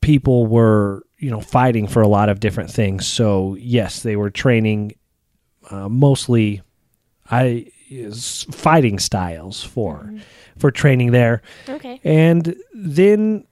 people 0.00 0.46
were, 0.46 1.04
you 1.18 1.30
know, 1.30 1.40
fighting 1.40 1.86
for 1.86 2.02
a 2.02 2.08
lot 2.08 2.28
of 2.28 2.40
different 2.40 2.70
things. 2.70 3.06
So 3.06 3.54
yes, 3.58 4.02
they 4.02 4.16
were 4.16 4.30
training 4.30 4.92
uh, 5.70 5.88
mostly, 5.88 6.62
I 7.30 7.70
fighting 8.52 8.98
styles 8.98 9.62
for 9.64 10.12
for 10.58 10.70
training 10.70 11.10
there, 11.12 11.42
Okay. 11.68 12.00
and 12.04 12.54
then 12.72 13.44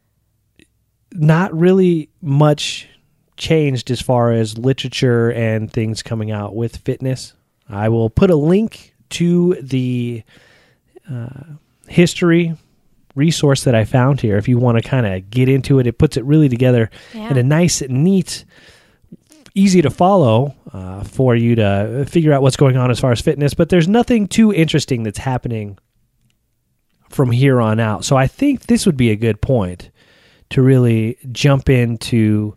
not 1.12 1.52
really 1.58 2.10
much 2.20 2.88
changed 3.36 3.90
as 3.90 4.00
far 4.00 4.32
as 4.32 4.58
literature 4.58 5.30
and 5.32 5.72
things 5.72 6.02
coming 6.02 6.30
out 6.30 6.54
with 6.54 6.76
fitness. 6.78 7.34
I 7.68 7.88
will 7.88 8.10
put 8.10 8.30
a 8.30 8.36
link 8.36 8.94
to 9.10 9.54
the 9.62 10.22
uh, 11.10 11.28
history 11.88 12.54
resource 13.14 13.64
that 13.64 13.74
I 13.74 13.84
found 13.84 14.20
here 14.20 14.36
if 14.36 14.46
you 14.48 14.58
want 14.58 14.80
to 14.80 14.88
kind 14.88 15.06
of 15.06 15.30
get 15.30 15.48
into 15.48 15.78
it. 15.78 15.86
It 15.86 15.98
puts 15.98 16.16
it 16.16 16.24
really 16.24 16.48
together 16.48 16.90
Yeah. 17.14 17.30
in 17.30 17.36
a 17.38 17.42
nice, 17.42 17.82
neat, 17.88 18.44
easy 19.54 19.82
to 19.82 19.90
follow 19.90 20.54
uh, 20.72 21.02
for 21.04 21.34
you 21.34 21.54
to 21.56 22.04
figure 22.08 22.32
out 22.32 22.42
what's 22.42 22.56
going 22.56 22.76
on 22.76 22.90
as 22.90 23.00
far 23.00 23.10
as 23.10 23.20
fitness. 23.20 23.54
But 23.54 23.70
there's 23.70 23.88
nothing 23.88 24.28
too 24.28 24.52
interesting 24.52 25.02
that's 25.02 25.18
happening 25.18 25.78
from 27.08 27.30
here 27.30 27.60
on 27.60 27.80
out. 27.80 28.04
So 28.04 28.16
I 28.16 28.26
think 28.26 28.66
this 28.66 28.84
would 28.86 28.96
be 28.96 29.10
a 29.10 29.16
good 29.16 29.40
point 29.40 29.90
to 30.50 30.62
really 30.62 31.16
jump 31.32 31.68
into 31.68 32.56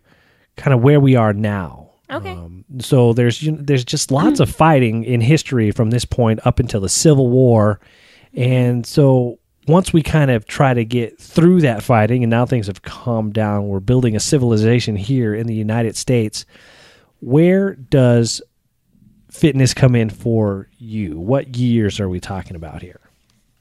kind 0.56 0.74
of 0.74 0.82
where 0.82 1.00
we 1.00 1.16
are 1.16 1.32
now. 1.32 1.91
Okay. 2.10 2.30
Um, 2.32 2.64
so 2.80 3.12
there's 3.12 3.42
you 3.42 3.52
know, 3.52 3.58
there's 3.62 3.84
just 3.84 4.10
lots 4.10 4.40
of 4.40 4.50
fighting 4.50 5.04
in 5.04 5.20
history 5.20 5.70
from 5.70 5.90
this 5.90 6.04
point 6.04 6.40
up 6.46 6.58
until 6.58 6.80
the 6.80 6.88
Civil 6.88 7.28
War, 7.30 7.80
and 8.34 8.84
so 8.86 9.38
once 9.68 9.92
we 9.92 10.02
kind 10.02 10.30
of 10.30 10.44
try 10.46 10.74
to 10.74 10.84
get 10.84 11.18
through 11.20 11.60
that 11.60 11.82
fighting, 11.82 12.24
and 12.24 12.30
now 12.30 12.44
things 12.44 12.66
have 12.66 12.82
calmed 12.82 13.32
down, 13.32 13.68
we're 13.68 13.80
building 13.80 14.16
a 14.16 14.20
civilization 14.20 14.96
here 14.96 15.34
in 15.34 15.46
the 15.46 15.54
United 15.54 15.96
States. 15.96 16.44
Where 17.20 17.74
does 17.76 18.42
fitness 19.30 19.72
come 19.72 19.94
in 19.94 20.10
for 20.10 20.68
you? 20.78 21.18
What 21.18 21.56
years 21.56 22.00
are 22.00 22.08
we 22.08 22.18
talking 22.20 22.56
about 22.56 22.82
here? 22.82 23.00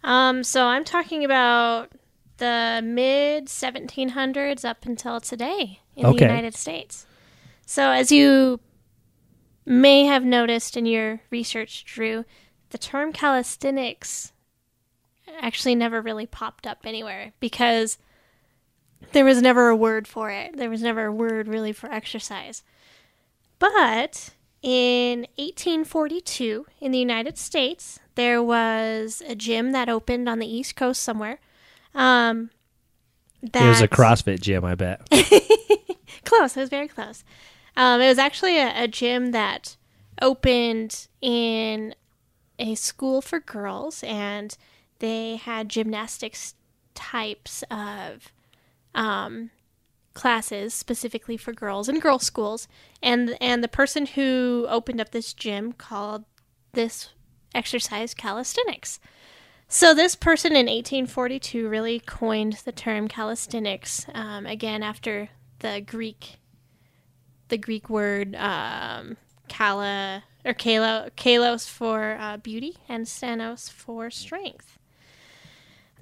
Um, 0.04 0.44
so 0.44 0.66
I'm 0.66 0.84
talking 0.84 1.24
about 1.24 1.92
the 2.38 2.82
mid 2.84 3.46
1700s 3.46 4.66
up 4.66 4.86
until 4.88 5.20
today 5.22 5.80
in 5.96 6.08
Okay. 6.08 6.18
the 6.18 6.26
United 6.26 6.56
States. 6.56 7.06
So 7.72 7.90
as 7.90 8.12
you 8.12 8.60
may 9.66 10.04
have 10.04 10.26
noticed 10.26 10.76
in 10.76 10.86
your 10.86 11.22
research, 11.30 11.86
Drew, 11.86 12.26
the 12.72 12.78
term 12.78 13.14
calisthenics 13.14 14.34
actually 15.40 15.76
never 15.76 16.02
really 16.02 16.26
popped 16.26 16.68
up 16.68 16.80
anywhere 16.84 17.32
because 17.40 17.98
there 19.14 19.24
was 19.24 19.42
never 19.42 19.70
a 19.70 19.76
word 19.78 20.06
for 20.06 20.30
it. 20.30 20.58
There 20.58 20.70
was 20.70 20.82
never 20.82 21.06
a 21.06 21.14
word 21.14 21.48
really 21.48 21.72
for 21.72 21.90
exercise. 21.90 22.62
But 23.58 24.32
in 24.62 25.22
1842 25.38 26.66
in 26.82 26.92
the 26.92 27.00
United 27.00 27.38
States, 27.38 28.02
there 28.16 28.44
was 28.44 29.24
a 29.26 29.34
gym 29.34 29.72
that 29.72 29.88
opened 29.88 30.28
on 30.28 30.40
the 30.40 30.54
East 30.54 30.76
Coast 30.76 31.02
somewhere. 31.02 31.40
Um, 31.96 32.50
that 33.42 33.66
It 33.66 33.70
was 33.70 33.82
a 33.82 33.88
CrossFit 33.88 34.42
gym, 34.42 34.66
I 34.66 34.76
bet. 34.76 35.10
close. 36.26 36.58
It 36.58 36.60
was 36.60 36.70
very 36.70 36.90
close. 36.90 37.24
Um, 37.76 38.02
it 38.02 38.08
was 38.08 38.18
actually 38.18 38.58
a, 38.60 38.84
a 38.84 38.88
gym 38.88 39.32
that 39.32 39.78
opened 40.22 41.08
in 41.22 41.96
a 42.60 42.76
school 42.76 43.22
for 43.22 43.40
girls, 43.40 44.04
and 44.04 44.56
they 45.00 45.38
had 45.38 45.70
gymnastics 45.70 46.56
types 46.94 47.64
of 47.72 48.32
um, 48.94 49.50
classes 50.14 50.74
specifically 50.74 51.38
for 51.38 51.54
girls 51.54 51.90
in 51.90 52.00
girls' 52.00 52.26
schools. 52.26 52.68
And 53.02 53.36
and 53.42 53.64
the 53.64 53.68
person 53.68 54.06
who 54.06 54.66
opened 54.70 55.02
up 55.02 55.12
this 55.12 55.34
gym 55.34 55.74
called 55.74 56.26
this 56.74 57.10
exercise 57.54 58.14
calisthenics. 58.14 59.00
So 59.68 59.94
this 59.94 60.16
person 60.16 60.52
in 60.52 60.66
1842 60.66 61.68
really 61.68 62.02
coined 62.02 62.58
the 62.66 62.74
term 62.74 63.08
calisthenics. 63.08 64.06
Um, 64.14 64.46
again, 64.46 64.84
after 64.84 65.30
the 65.60 65.80
Greek, 65.80 66.41
the 67.52 67.58
Greek 67.58 67.90
word 67.90 68.36
um, 68.36 69.18
kala 69.48 70.24
or 70.44 70.54
kalo, 70.56 71.10
kalos 71.16 71.70
for 71.70 72.18
uh, 72.20 72.38
beauty 72.38 72.78
and 72.90 73.08
sthenos 73.08 73.70
for 73.70 74.10
strength. 74.10 74.80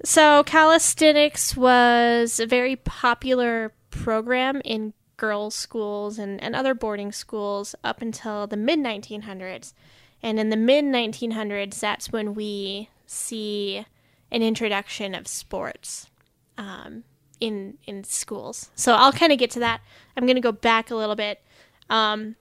So 0.02 0.42
calisthenics 0.44 1.54
was 1.54 2.40
a 2.40 2.46
very 2.46 2.76
popular 2.76 3.74
program 3.90 4.62
in 4.64 4.94
girls' 5.18 5.54
schools 5.54 6.18
and, 6.18 6.42
and 6.42 6.56
other 6.56 6.72
boarding 6.72 7.12
schools 7.12 7.74
up 7.84 8.00
until 8.00 8.46
the 8.46 8.56
mid 8.56 8.78
1900s. 8.78 9.74
And 10.22 10.40
in 10.40 10.48
the 10.48 10.56
mid 10.56 10.86
1900s, 10.86 11.78
that's 11.80 12.10
when 12.10 12.34
we 12.34 12.88
see 13.06 13.84
an 14.30 14.42
introduction 14.42 15.14
of 15.14 15.26
sports 15.26 16.08
um, 16.56 17.04
in 17.40 17.78
in 17.86 18.04
schools. 18.04 18.70
So 18.74 18.94
I'll 18.94 19.12
kind 19.12 19.32
of 19.32 19.38
get 19.38 19.50
to 19.52 19.60
that. 19.60 19.80
I'm 20.16 20.26
going 20.26 20.36
to 20.36 20.40
go 20.40 20.52
back 20.52 20.90
a 20.90 20.94
little 20.94 21.16
bit. 21.16 21.42
Um, 21.88 22.36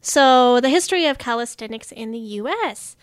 so 0.00 0.60
the 0.60 0.68
history 0.68 1.06
of 1.06 1.18
calisthenics 1.18 1.90
in 1.90 2.10
the 2.10 2.18
U.S. 2.18 2.96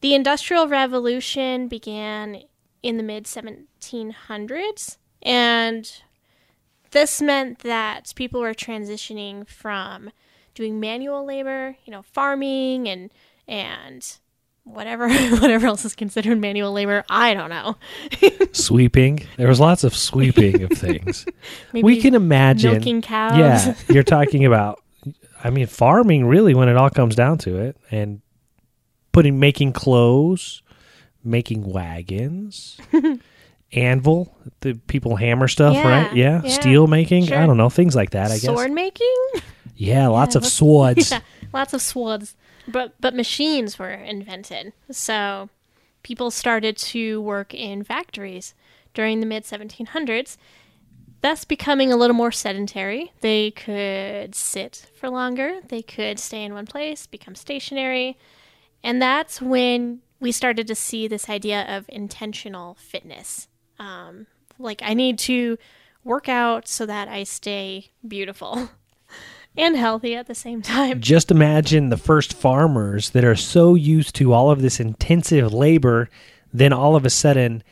The 0.00 0.14
Industrial 0.14 0.66
Revolution 0.66 1.68
began 1.68 2.42
in 2.82 2.96
the 2.96 3.02
mid 3.02 3.24
1700s, 3.24 4.96
and 5.22 6.02
this 6.90 7.22
meant 7.22 7.60
that 7.60 8.12
people 8.16 8.40
were 8.40 8.54
transitioning 8.54 9.46
from 9.48 10.10
doing 10.54 10.80
manual 10.80 11.24
labor, 11.24 11.76
you 11.84 11.90
know, 11.90 12.02
farming 12.02 12.88
and 12.88 13.10
and 13.48 14.18
whatever 14.64 15.08
whatever 15.38 15.66
else 15.66 15.84
is 15.84 15.94
considered 15.94 16.38
manual 16.40 16.72
labor. 16.72 17.04
I 17.08 17.34
don't 17.34 17.50
know. 17.50 17.76
sweeping. 18.52 19.26
There 19.36 19.48
was 19.48 19.60
lots 19.60 19.84
of 19.84 19.94
sweeping 19.96 20.62
of 20.62 20.70
things. 20.70 21.26
Maybe 21.72 21.84
we 21.84 22.00
can 22.00 22.14
imagine. 22.14 22.72
milking 22.72 23.02
cows. 23.02 23.38
Yeah, 23.38 23.74
you're 23.88 24.02
talking 24.02 24.44
about. 24.44 24.80
I 25.44 25.50
mean, 25.50 25.66
farming 25.66 26.26
really, 26.26 26.54
when 26.54 26.68
it 26.68 26.76
all 26.76 26.90
comes 26.90 27.16
down 27.16 27.38
to 27.38 27.56
it, 27.58 27.76
and 27.90 28.20
putting, 29.10 29.40
making 29.40 29.72
clothes, 29.72 30.62
making 31.24 31.64
wagons, 31.70 32.78
anvil. 33.72 34.36
The 34.60 34.74
people 34.86 35.16
hammer 35.16 35.48
stuff, 35.48 35.74
Yeah, 35.74 35.88
right? 35.88 36.14
Yeah. 36.14 36.42
yeah, 36.44 36.50
Steel 36.50 36.86
making. 36.86 37.32
I 37.32 37.44
don't 37.46 37.56
know 37.56 37.70
things 37.70 37.96
like 37.96 38.10
that. 38.10 38.26
I 38.30 38.34
guess. 38.34 38.42
Sword 38.44 38.70
making? 38.70 39.14
Yeah, 39.74 40.06
lots 40.08 40.36
Yeah, 40.36 40.38
of 40.38 40.46
swords. 40.46 41.10
yeah, 41.10 41.20
lots 41.52 41.74
of 41.74 41.82
swords. 41.82 42.36
But 42.68 42.94
but 43.00 43.14
machines 43.14 43.78
were 43.78 43.90
invented. 43.90 44.72
So 44.90 45.48
people 46.02 46.30
started 46.30 46.76
to 46.76 47.20
work 47.20 47.54
in 47.54 47.84
factories 47.84 48.54
during 48.94 49.20
the 49.20 49.26
mid 49.26 49.44
1700s, 49.44 50.36
thus 51.22 51.44
becoming 51.44 51.92
a 51.92 51.96
little 51.96 52.16
more 52.16 52.32
sedentary. 52.32 53.12
They 53.20 53.50
could 53.50 54.34
sit 54.34 54.86
for 54.94 55.08
longer, 55.08 55.60
they 55.68 55.82
could 55.82 56.18
stay 56.18 56.44
in 56.44 56.54
one 56.54 56.66
place, 56.66 57.06
become 57.06 57.34
stationary. 57.34 58.18
And 58.84 59.00
that's 59.00 59.40
when 59.40 60.00
we 60.20 60.32
started 60.32 60.66
to 60.66 60.74
see 60.74 61.06
this 61.06 61.28
idea 61.28 61.64
of 61.68 61.86
intentional 61.88 62.74
fitness. 62.74 63.48
Um, 63.78 64.26
like, 64.58 64.82
I 64.84 64.94
need 64.94 65.18
to 65.20 65.56
work 66.04 66.28
out 66.28 66.66
so 66.66 66.86
that 66.86 67.08
I 67.08 67.24
stay 67.24 67.90
beautiful 68.06 68.70
and 69.56 69.76
healthy 69.76 70.14
at 70.14 70.26
the 70.26 70.34
same 70.34 70.62
time. 70.62 71.00
Just 71.12 71.30
imagine 71.30 71.88
the 71.88 71.96
first 71.96 72.32
farmers 72.32 73.10
that 73.10 73.24
are 73.24 73.36
so 73.36 73.74
used 73.74 74.14
to 74.16 74.32
all 74.32 74.50
of 74.50 74.62
this 74.62 74.80
intensive 74.80 75.52
labor, 75.52 76.08
then 76.52 76.72
all 76.72 76.96
of 76.96 77.04
a 77.04 77.10
sudden 77.10 77.62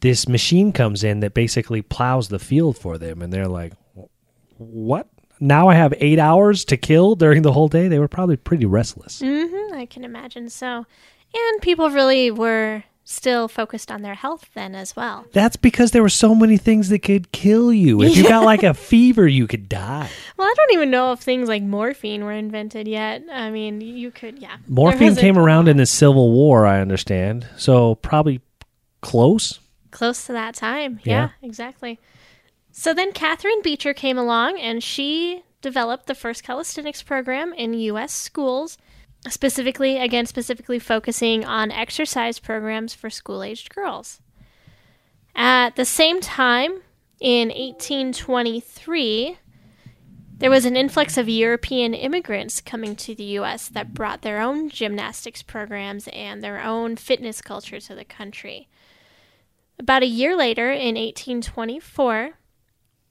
this 0.00 0.28
machine 0.28 0.72
comes 0.72 1.02
in 1.02 1.20
that 1.20 1.34
basically 1.34 1.82
plows 1.82 2.28
the 2.28 2.38
field 2.38 2.76
for 2.76 2.98
them 2.98 3.22
and 3.22 3.32
they're 3.32 3.48
like, 3.48 3.72
"What? 4.58 5.08
Now 5.40 5.68
I 5.68 5.74
have 5.74 5.94
8 5.98 6.18
hours 6.18 6.64
to 6.66 6.76
kill 6.76 7.14
during 7.16 7.42
the 7.42 7.52
whole 7.52 7.68
day?" 7.68 7.88
They 7.88 7.98
were 7.98 8.08
probably 8.08 8.36
pretty 8.36 8.66
restless. 8.66 9.20
hmm 9.20 9.72
I 9.74 9.86
can 9.86 10.04
imagine 10.04 10.48
so. 10.50 10.86
And 11.34 11.62
people 11.62 11.90
really 11.90 12.30
were 12.30 12.84
still 13.04 13.48
focused 13.48 13.90
on 13.90 14.02
their 14.02 14.14
health 14.14 14.48
then 14.54 14.74
as 14.74 14.96
well. 14.96 15.26
That's 15.32 15.56
because 15.56 15.90
there 15.90 16.02
were 16.02 16.08
so 16.08 16.34
many 16.34 16.56
things 16.56 16.88
that 16.88 17.00
could 17.00 17.30
kill 17.32 17.72
you. 17.72 18.02
If 18.02 18.16
you 18.16 18.26
got 18.26 18.44
like 18.44 18.62
a 18.62 18.74
fever, 18.90 19.28
you 19.28 19.46
could 19.46 19.68
die. 19.68 20.08
Well, 20.36 20.48
I 20.48 20.54
don't 20.56 20.72
even 20.72 20.90
know 20.90 21.12
if 21.12 21.20
things 21.20 21.48
like 21.48 21.62
morphine 21.62 22.24
were 22.24 22.32
invented 22.32 22.88
yet. 22.88 23.22
I 23.30 23.50
mean, 23.50 23.80
you 23.80 24.10
could, 24.10 24.38
yeah. 24.38 24.56
Morphine 24.66 25.16
came 25.16 25.38
around 25.38 25.68
in 25.68 25.76
the 25.76 25.86
Civil 25.86 26.32
War, 26.32 26.66
I 26.66 26.80
understand. 26.80 27.46
So 27.56 27.96
probably 27.96 28.40
close. 29.02 29.60
close 29.90 30.26
to 30.26 30.32
that 30.32 30.54
time. 30.54 31.00
Yeah. 31.04 31.30
Yeah, 31.42 31.48
exactly. 31.48 32.00
So 32.72 32.92
then 32.94 33.12
Catherine 33.12 33.62
Beecher 33.62 33.94
came 33.94 34.18
along 34.18 34.58
and 34.58 34.82
she 34.82 35.44
developed 35.60 36.06
the 36.06 36.14
first 36.14 36.42
calisthenics 36.42 37.02
program 37.02 37.52
in 37.52 37.72
U.S. 37.74 38.12
schools, 38.12 38.76
specifically, 39.28 39.98
again, 39.98 40.26
specifically 40.26 40.78
focusing 40.78 41.44
on 41.44 41.70
exercise 41.70 42.38
programs 42.38 42.94
for 42.94 43.10
school 43.10 43.42
aged 43.42 43.74
girls. 43.74 44.20
At 45.34 45.76
the 45.76 45.84
same 45.84 46.20
time, 46.20 46.82
in 47.20 47.48
1823, 47.48 49.38
there 50.36 50.50
was 50.50 50.64
an 50.64 50.76
influx 50.76 51.16
of 51.16 51.28
European 51.28 51.94
immigrants 51.94 52.60
coming 52.60 52.96
to 52.96 53.14
the 53.14 53.24
U.S. 53.24 53.68
that 53.68 53.94
brought 53.94 54.22
their 54.22 54.40
own 54.40 54.68
gymnastics 54.68 55.42
programs 55.42 56.08
and 56.08 56.42
their 56.42 56.62
own 56.62 56.96
fitness 56.96 57.40
culture 57.40 57.80
to 57.80 57.94
the 57.94 58.04
country. 58.04 58.68
About 59.78 60.02
a 60.02 60.06
year 60.06 60.36
later, 60.36 60.70
in 60.70 60.96
1824, 60.96 62.32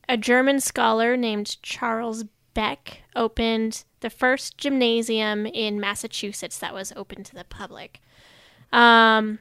a 0.08 0.18
German 0.18 0.60
scholar 0.60 1.18
named 1.18 1.62
Charles 1.62 2.26
Beck 2.54 3.04
opened 3.16 3.84
the 4.02 4.10
first 4.10 4.58
gymnasium 4.58 5.46
in 5.46 5.80
Massachusetts 5.80 6.58
that 6.60 6.74
was 6.74 6.94
open 6.96 7.24
to 7.24 7.36
the 7.36 7.44
public. 7.44 8.02
Um, 8.72 9.40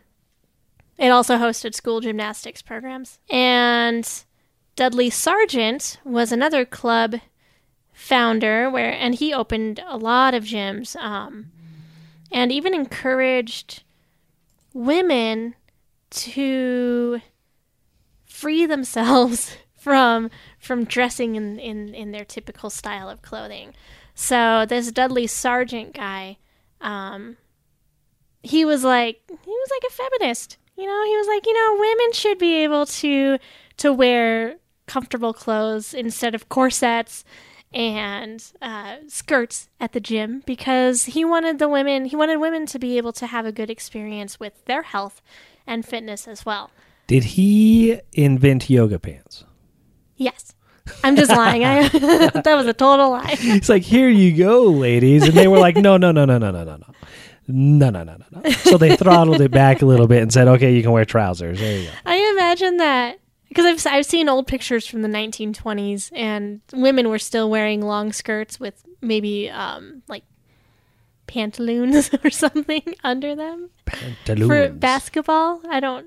it 0.99 1.09
also 1.09 1.37
hosted 1.37 1.75
school 1.75 2.01
gymnastics 2.01 2.63
programs. 2.63 3.19
And 3.31 4.09
Dudley 4.77 5.11
Sargent 5.11 5.99
was 6.05 6.33
another 6.33 6.65
club 6.65 7.17
founder 7.93 8.71
where 8.71 8.93
and 8.93 9.15
he 9.15 9.33
opened 9.33 9.83
a 9.87 9.97
lot 9.97 10.35
of 10.35 10.45
gyms 10.45 10.97
um, 10.97 11.53
and 12.31 12.51
even 12.51 12.75
encouraged 12.75 13.83
women 14.73 15.55
to 16.11 17.21
free 18.25 18.67
themselves 18.67 19.57
from 19.83 20.31
from 20.61 20.85
dressing 20.85 21.35
in, 21.35 21.59
in, 21.59 21.93
in 21.93 22.13
their 22.13 22.25
typical 22.25 22.71
style 22.71 23.11
of 23.11 23.21
clothing. 23.21 23.75
So 24.15 24.65
this 24.65 24.93
Dudley 24.93 25.27
Sargent 25.27 25.93
guy, 25.93 26.39
um, 26.81 27.37
he 28.43 28.65
was 28.65 28.85
like 28.85 29.21
he 29.29 29.51
was 29.51 29.69
like 29.71 29.91
a 29.91 29.95
feminist. 29.95 30.57
You 30.77 30.87
know, 30.87 31.05
he 31.05 31.17
was 31.17 31.27
like, 31.27 31.47
you 31.47 31.53
know, 31.53 31.81
women 31.81 32.13
should 32.13 32.39
be 32.39 32.63
able 32.63 32.87
to 32.87 33.39
to 33.79 33.93
wear 33.93 34.57
comfortable 34.87 35.33
clothes 35.33 35.95
instead 35.95 36.35
of 36.35 36.49
corsets 36.49 37.25
and 37.75 38.53
uh, 38.61 38.97
skirts 39.09 39.69
at 39.81 39.93
the 39.93 40.01
gym 40.01 40.43
because 40.47 41.07
he 41.07 41.25
wanted 41.25 41.59
the 41.59 41.69
women 41.69 42.05
he 42.05 42.15
wanted 42.15 42.37
women 42.37 42.67
to 42.67 42.79
be 42.79 42.99
able 42.99 43.13
to 43.15 43.27
have 43.27 43.47
a 43.47 43.53
good 43.53 43.71
experience 43.71 44.39
with 44.39 44.65
their 44.67 44.83
health 44.83 45.21
and 45.67 45.85
fitness 45.85 46.29
as 46.29 46.47
well. 46.47 46.71
Did 47.09 47.25
he 47.25 47.99
invent 48.13 48.71
yoga 48.71 49.01
pants? 49.01 49.45
Yes. 50.23 50.55
I'm 51.05 51.17
just 51.17 51.31
lying. 51.31 51.65
I, 51.65 51.89
that 51.89 52.55
was 52.55 52.67
a 52.67 52.73
total 52.73 53.11
lie. 53.11 53.37
It's 53.39 53.69
like, 53.69 53.83
here 53.83 54.09
you 54.09 54.37
go, 54.37 54.65
ladies. 54.65 55.23
And 55.25 55.33
they 55.35 55.49
were 55.49 55.59
like, 55.59 55.77
no, 55.77 55.97
no, 55.97 56.11
no, 56.11 56.25
no, 56.25 56.39
no, 56.39 56.51
no, 56.51 56.65
no, 56.65 56.77
no. 56.77 56.87
No, 57.49 57.91
no, 57.91 58.03
no, 58.05 58.17
no, 58.17 58.41
no. 58.41 58.51
So 58.51 58.79
they 58.79 58.97
throttled 58.97 59.41
it 59.41 59.51
back 59.51 59.83
a 59.83 59.87
little 59.87 60.07
bit 60.07 60.23
and 60.23 60.33
said, 60.33 60.49
okay, 60.49 60.75
you 60.75 60.83
can 60.83 60.93
wear 60.93 61.05
trousers. 61.05 61.59
There 61.59 61.79
you 61.79 61.87
go. 61.87 61.93
I 62.07 62.17
imagine 62.33 62.77
that 62.79 63.19
because 63.49 63.87
I've 63.87 63.93
I've 63.93 64.07
seen 64.07 64.29
old 64.29 64.47
pictures 64.47 64.87
from 64.87 65.03
the 65.03 65.09
1920s 65.09 66.11
and 66.15 66.61
women 66.73 67.09
were 67.09 67.19
still 67.19 67.51
wearing 67.51 67.83
long 67.83 68.13
skirts 68.13 68.59
with 68.59 68.83
maybe 69.01 69.51
um 69.51 70.03
like 70.09 70.23
pantaloons 71.27 72.11
or 72.25 72.31
something 72.31 72.95
under 73.05 73.35
them 73.35 73.71
for 74.47 74.69
basketball. 74.71 75.61
I 75.69 75.81
don't 75.81 76.07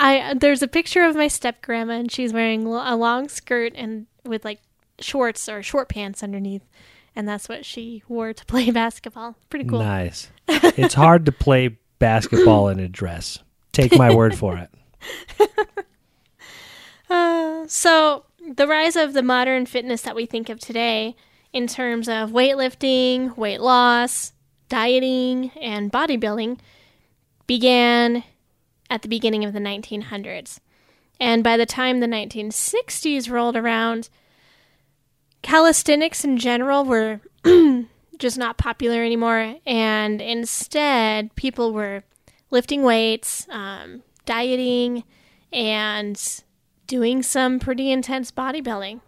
I 0.00 0.34
there's 0.34 0.62
a 0.62 0.68
picture 0.68 1.04
of 1.04 1.14
my 1.14 1.28
step 1.28 1.60
grandma 1.60 1.92
and 1.94 2.10
she's 2.10 2.32
wearing 2.32 2.66
a 2.66 2.96
long 2.96 3.28
skirt 3.28 3.74
and 3.76 4.06
with 4.24 4.44
like 4.44 4.60
shorts 4.98 5.48
or 5.48 5.62
short 5.62 5.88
pants 5.88 6.22
underneath 6.22 6.62
and 7.14 7.28
that's 7.28 7.48
what 7.48 7.66
she 7.66 8.02
wore 8.08 8.32
to 8.32 8.44
play 8.46 8.70
basketball. 8.70 9.36
Pretty 9.50 9.66
cool. 9.66 9.80
Nice. 9.80 10.30
It's 10.48 10.94
hard 10.94 11.26
to 11.26 11.32
play 11.32 11.78
basketball 11.98 12.68
in 12.68 12.80
a 12.80 12.88
dress. 12.88 13.38
Take 13.72 13.96
my 13.96 14.12
word 14.14 14.34
for 14.34 14.56
it. 14.56 14.70
Uh, 17.10 17.66
so, 17.66 18.24
the 18.54 18.68
rise 18.68 18.94
of 18.94 19.14
the 19.14 19.22
modern 19.22 19.66
fitness 19.66 20.02
that 20.02 20.14
we 20.14 20.26
think 20.26 20.48
of 20.48 20.60
today 20.60 21.16
in 21.52 21.66
terms 21.66 22.08
of 22.08 22.30
weightlifting, 22.30 23.36
weight 23.36 23.60
loss, 23.60 24.32
dieting, 24.68 25.50
and 25.60 25.90
bodybuilding 25.90 26.56
began 27.48 28.22
at 28.90 29.02
the 29.02 29.08
beginning 29.08 29.44
of 29.44 29.52
the 29.52 29.60
1900s. 29.60 30.58
And 31.20 31.44
by 31.44 31.56
the 31.56 31.66
time 31.66 32.00
the 32.00 32.06
1960s 32.06 33.30
rolled 33.30 33.56
around, 33.56 34.10
calisthenics 35.42 36.24
in 36.24 36.36
general 36.38 36.84
were 36.84 37.20
just 38.18 38.36
not 38.36 38.58
popular 38.58 39.04
anymore. 39.04 39.56
And 39.66 40.20
instead, 40.20 41.34
people 41.36 41.72
were 41.72 42.02
lifting 42.50 42.82
weights, 42.82 43.46
um, 43.50 44.02
dieting, 44.26 45.04
and 45.52 46.42
doing 46.86 47.22
some 47.22 47.60
pretty 47.60 47.90
intense 47.90 48.32
bodybuilding. 48.32 49.00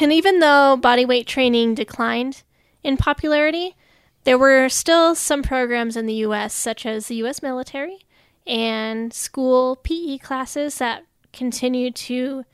And 0.00 0.12
even 0.12 0.40
though 0.40 0.78
bodyweight 0.80 1.26
training 1.26 1.74
declined 1.74 2.42
in 2.82 2.96
popularity, 2.96 3.76
there 4.24 4.38
were 4.38 4.68
still 4.68 5.14
some 5.14 5.42
programs 5.42 5.96
in 5.96 6.06
the 6.06 6.14
US, 6.26 6.54
such 6.54 6.86
as 6.86 7.06
the 7.06 7.16
US 7.16 7.42
military 7.42 7.98
and 8.46 9.12
school 9.12 9.76
PE 9.76 10.18
classes, 10.18 10.78
that 10.78 11.04
continued 11.32 11.94
to 11.94 12.44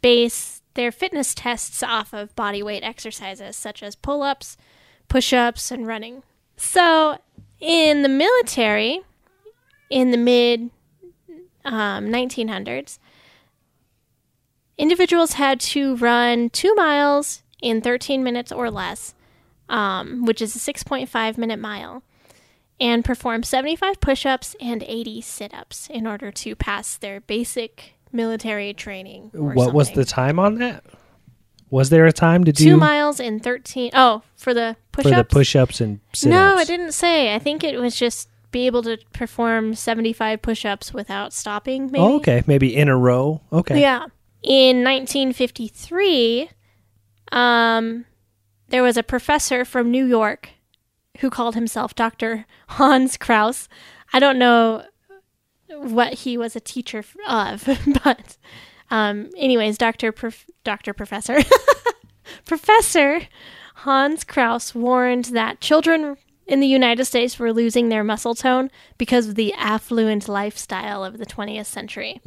base 0.00 0.62
their 0.74 0.92
fitness 0.92 1.34
tests 1.34 1.82
off 1.82 2.12
of 2.12 2.34
body 2.36 2.62
weight 2.62 2.82
exercises, 2.82 3.56
such 3.56 3.82
as 3.82 3.96
pull 3.96 4.22
ups, 4.22 4.56
push 5.08 5.32
ups, 5.32 5.70
and 5.70 5.86
running. 5.86 6.22
So, 6.56 7.18
in 7.60 8.02
the 8.02 8.08
military, 8.08 9.00
in 9.90 10.10
the 10.10 10.16
mid 10.16 10.70
um, 11.64 12.06
1900s, 12.06 12.98
individuals 14.78 15.32
had 15.32 15.60
to 15.60 15.96
run 15.96 16.50
two 16.50 16.74
miles 16.74 17.42
in 17.60 17.80
13 17.80 18.22
minutes 18.22 18.52
or 18.52 18.70
less, 18.70 19.14
um, 19.68 20.24
which 20.24 20.40
is 20.40 20.54
a 20.56 20.58
6.5 20.58 21.38
minute 21.38 21.58
mile, 21.58 22.02
and 22.80 23.04
perform 23.04 23.42
75 23.42 24.00
push 24.00 24.26
ups 24.26 24.54
and 24.60 24.82
80 24.82 25.20
sit 25.20 25.54
ups 25.54 25.88
in 25.90 26.06
order 26.06 26.30
to 26.30 26.54
pass 26.54 26.96
their 26.96 27.20
basic 27.20 27.94
military 28.12 28.74
training. 28.74 29.30
What 29.32 29.72
was 29.72 29.92
the 29.92 30.04
time 30.04 30.38
on 30.38 30.56
that? 30.56 30.84
Was 31.68 31.90
there 31.90 32.06
a 32.06 32.12
time 32.12 32.44
to 32.44 32.52
do 32.52 32.64
Two 32.64 32.76
miles 32.76 33.18
in 33.18 33.40
13. 33.40 33.90
Oh, 33.92 34.22
for 34.36 34.54
the 34.54 34.76
push 34.92 35.06
ups? 35.06 35.12
for 35.12 35.18
ups? 35.20 35.28
the 35.28 35.34
push 35.34 35.56
ups 35.56 35.80
and 35.80 36.00
sit 36.12 36.28
No, 36.28 36.58
it 36.58 36.68
didn't 36.68 36.92
say. 36.92 37.34
I 37.34 37.38
think 37.40 37.64
it 37.64 37.80
was 37.80 37.96
just 37.96 38.28
be 38.56 38.66
able 38.66 38.82
to 38.82 38.96
perform 39.12 39.74
75 39.74 40.40
push-ups 40.40 40.94
without 40.94 41.32
stopping 41.32 41.86
maybe. 41.86 41.98
Oh, 41.98 42.16
okay. 42.16 42.42
Maybe 42.46 42.74
in 42.74 42.88
a 42.88 42.96
row. 42.96 43.42
Okay. 43.52 43.80
Yeah. 43.80 44.06
In 44.42 44.84
1953, 44.84 46.48
um, 47.32 48.06
there 48.68 48.82
was 48.82 48.96
a 48.96 49.02
professor 49.02 49.64
from 49.64 49.90
New 49.90 50.04
York 50.04 50.50
who 51.20 51.30
called 51.30 51.54
himself 51.54 51.94
Dr. 51.94 52.46
Hans 52.70 53.16
Kraus. 53.16 53.68
I 54.12 54.18
don't 54.18 54.38
know 54.38 54.84
what 55.68 56.14
he 56.14 56.36
was 56.36 56.54
a 56.56 56.60
teacher 56.60 57.04
of, 57.28 57.68
but 58.04 58.36
um, 58.90 59.30
anyways, 59.36 59.78
Dr. 59.78 60.12
Prof- 60.12 60.46
Dr. 60.64 60.92
Professor 60.92 61.38
Professor 62.44 63.22
Hans 63.76 64.24
Kraus 64.24 64.74
warned 64.74 65.26
that 65.26 65.60
children 65.60 66.16
in 66.46 66.60
the 66.60 66.66
United 66.66 67.04
States 67.04 67.38
were 67.38 67.52
losing 67.52 67.88
their 67.88 68.04
muscle 68.04 68.34
tone 68.34 68.70
because 68.98 69.28
of 69.28 69.34
the 69.34 69.52
affluent 69.54 70.28
lifestyle 70.28 71.04
of 71.04 71.18
the 71.18 71.26
20th 71.26 71.66
century. 71.66 72.20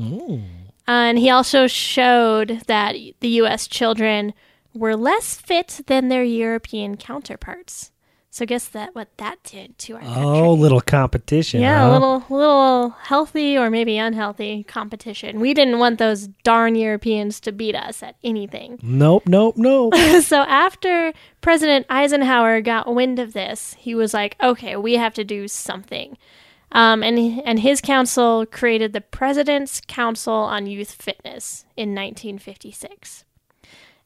And 0.87 1.17
he 1.17 1.29
also 1.29 1.67
showed 1.67 2.63
that 2.67 2.95
the 3.19 3.27
US 3.41 3.67
children 3.67 4.33
were 4.79 4.95
less 4.95 5.35
fit 5.35 5.81
than 5.87 6.07
their 6.07 6.23
European 6.23 6.97
counterparts. 6.97 7.91
So 8.31 8.45
guess 8.45 8.67
that 8.69 8.93
what 8.93 9.09
that 9.17 9.41
did 9.43 9.77
to 9.79 9.95
our 9.95 10.01
country. 10.01 10.23
Oh, 10.23 10.53
little 10.53 10.81
competition. 10.81 11.61
Yeah, 11.61 11.81
huh? 11.81 11.89
a 11.89 11.91
little 11.93 12.23
little 12.29 12.89
healthy 12.91 13.57
or 13.57 13.71
maybe 13.71 13.97
unhealthy 13.97 14.63
competition. 14.63 15.39
We 15.39 15.55
didn't 15.55 15.79
want 15.79 15.97
those 15.97 16.27
darn 16.43 16.75
Europeans 16.75 17.39
to 17.41 17.51
beat 17.51 17.75
us 17.75 18.03
at 18.03 18.15
anything. 18.23 18.79
Nope, 18.83 19.23
nope, 19.25 19.57
nope. 19.57 19.95
so 20.21 20.41
after 20.41 21.11
President 21.41 21.87
Eisenhower 21.89 22.61
got 22.61 22.93
wind 22.93 23.17
of 23.17 23.33
this, 23.33 23.75
he 23.79 23.95
was 23.95 24.13
like, 24.13 24.35
"Okay, 24.41 24.75
we 24.75 24.93
have 24.93 25.15
to 25.15 25.23
do 25.23 25.47
something." 25.47 26.15
Um, 26.71 27.01
and 27.01 27.41
and 27.43 27.59
his 27.59 27.81
council 27.81 28.45
created 28.45 28.93
the 28.93 29.01
President's 29.01 29.81
Council 29.87 30.33
on 30.33 30.67
Youth 30.67 30.91
Fitness 30.91 31.65
in 31.75 31.95
1956. 31.95 33.25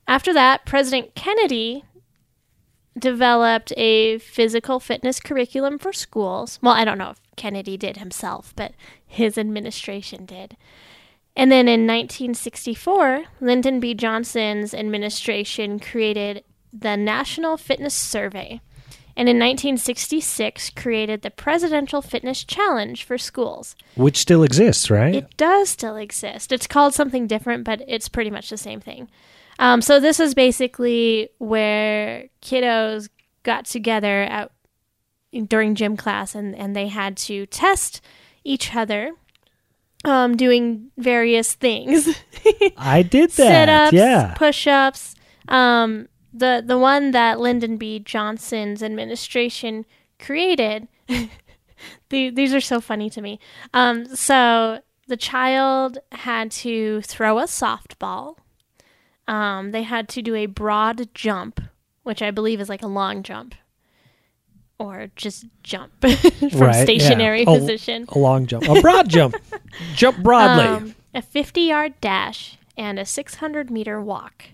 After 0.08 0.34
that, 0.34 0.66
President 0.66 1.16
Kennedy 1.16 1.86
developed 2.98 3.74
a 3.78 4.20
physical 4.20 4.80
fitness 4.80 5.20
curriculum 5.20 5.78
for 5.78 5.94
schools. 5.94 6.60
Well, 6.62 6.74
I 6.74 6.86
don't 6.86 6.98
know 6.98 7.12
if 7.12 7.22
Kennedy 7.36 7.78
did 7.78 7.98
himself, 7.98 8.54
but 8.56 8.74
his 9.06 9.38
administration 9.38 10.26
did. 10.26 10.56
And 11.36 11.52
then 11.52 11.68
in 11.68 11.88
1964, 11.88 13.24
Lyndon 13.42 13.80
B. 13.80 13.96
Johnson's 13.96 14.74
administration 14.74 15.80
created 15.80 16.44
the 16.72 16.96
National 16.96 17.58
Fitness 17.58 17.96
Survey. 17.96 18.62
And 19.16 19.30
in 19.30 19.38
1966, 19.38 20.72
created 20.72 21.22
the 21.22 21.30
Presidential 21.30 22.02
Fitness 22.02 22.44
Challenge 22.44 23.04
for 23.04 23.20
schools. 23.20 23.76
Which 23.96 24.18
still 24.18 24.42
exists, 24.42 24.90
right? 24.90 25.16
It 25.16 25.38
does 25.38 25.70
still 25.70 25.98
exist. 25.98 26.52
It's 26.52 26.66
called 26.66 26.96
something 26.96 27.28
different, 27.28 27.64
but 27.64 27.84
it's 27.88 28.10
pretty 28.10 28.32
much 28.32 28.50
the 28.50 28.58
same 28.58 28.80
thing. 28.80 29.10
Um, 29.60 29.82
so 29.82 30.00
this 30.00 30.20
is 30.20 30.34
basically 30.34 31.30
where 31.38 32.30
kiddos 32.42 33.10
got 33.44 33.66
together 33.66 34.24
at, 34.24 34.52
during 35.48 35.76
gym 35.76 35.98
class, 35.98 36.36
and, 36.36 36.56
and 36.56 36.76
they 36.76 36.88
had 36.88 37.18
to 37.18 37.46
test 37.48 38.02
each 38.44 38.76
other, 38.76 39.12
um, 40.06 40.36
doing 40.36 40.92
various 40.98 41.54
things. 41.54 42.08
I 42.78 43.04
did 43.04 43.32
that. 43.32 43.36
Sit 43.36 43.70
ups, 43.70 43.94
yeah. 43.94 44.34
push 44.36 44.68
ups. 44.68 45.16
Um, 45.48 46.08
the 46.34 46.64
the 46.66 46.78
one 46.78 47.12
that 47.12 47.40
Lyndon 47.40 47.78
B. 47.78 48.00
Johnson's 48.00 48.82
administration 48.82 49.86
created. 50.20 50.88
the, 52.10 52.30
these 52.30 52.54
are 52.54 52.62
so 52.62 52.82
funny 52.82 53.10
to 53.12 53.22
me. 53.22 53.40
Um, 53.74 54.06
so 54.16 54.80
the 55.08 55.18
child 55.18 56.00
had 56.12 56.52
to 56.52 57.02
throw 57.02 57.40
a 57.40 57.44
softball. 57.44 58.38
Um, 59.28 59.72
they 59.72 59.84
had 59.84 60.10
to 60.10 60.22
do 60.22 60.36
a 60.36 60.46
broad 60.48 61.10
jump, 61.14 61.62
which 62.04 62.22
I 62.22 62.32
believe 62.32 62.60
is 62.60 62.68
like 62.70 62.82
a 62.84 62.88
long 62.88 63.24
jump, 63.24 63.56
or 64.78 65.08
just 65.16 65.46
jump 65.64 65.92
from 66.02 66.12
Right, 66.60 66.76
yeah. 66.76 66.84
stationary 66.84 67.44
A- 67.44 67.46
position. 67.46 68.06
A 68.10 68.20
long 68.20 68.46
jump. 68.48 68.68
A 68.68 68.82
broad 68.82 69.08
jump. 69.10 69.36
Jump 69.96 70.22
broadly. 70.22 70.66
Um, 70.66 70.96
a 71.16 71.22
50 71.22 71.62
yard 71.62 71.94
dash 72.00 72.58
and 72.78 73.00
a 73.00 73.06
600 73.06 73.72
meter 73.72 74.00
walk. 74.02 74.46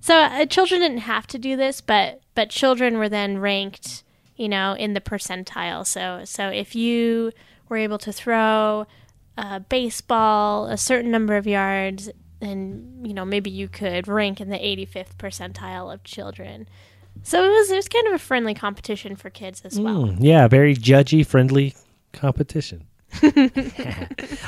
So 0.00 0.14
uh, 0.16 0.46
children 0.46 0.80
didn't 0.80 0.98
have 0.98 1.26
to 1.28 1.38
do 1.38 1.56
this, 1.56 1.80
but 1.82 2.20
but 2.34 2.48
children 2.48 2.96
were 2.98 3.08
then 3.08 3.38
ranked, 3.38 4.04
you 4.36 4.48
know, 4.48 4.72
in 4.74 4.94
the 4.94 5.00
percentile. 5.00 5.86
So 5.86 6.22
so 6.24 6.48
if 6.48 6.74
you 6.74 7.32
were 7.68 7.76
able 7.76 7.98
to 7.98 8.12
throw 8.12 8.86
a 9.36 9.60
baseball 9.60 10.66
a 10.68 10.76
certain 10.78 11.10
number 11.10 11.36
of 11.36 11.46
yards, 11.46 12.08
then 12.40 13.00
you 13.02 13.14
know 13.14 13.24
maybe 13.24 13.50
you 13.50 13.68
could 13.68 14.06
rank 14.08 14.40
in 14.40 14.48
the 14.50 14.58
85th 14.58 15.16
percentile 15.18 15.92
of 15.92 16.04
children. 16.04 16.68
So 17.22 17.44
it 17.44 17.48
was 17.50 17.70
it 17.70 17.76
was 17.76 17.88
kind 17.88 18.06
of 18.08 18.12
a 18.14 18.18
friendly 18.18 18.54
competition 18.54 19.16
for 19.16 19.28
kids 19.30 19.62
as 19.64 19.78
well. 19.80 20.04
Mm, 20.04 20.18
yeah, 20.20 20.46
very 20.48 20.74
judgy, 20.76 21.26
friendly 21.26 21.74
competition. 22.12 22.86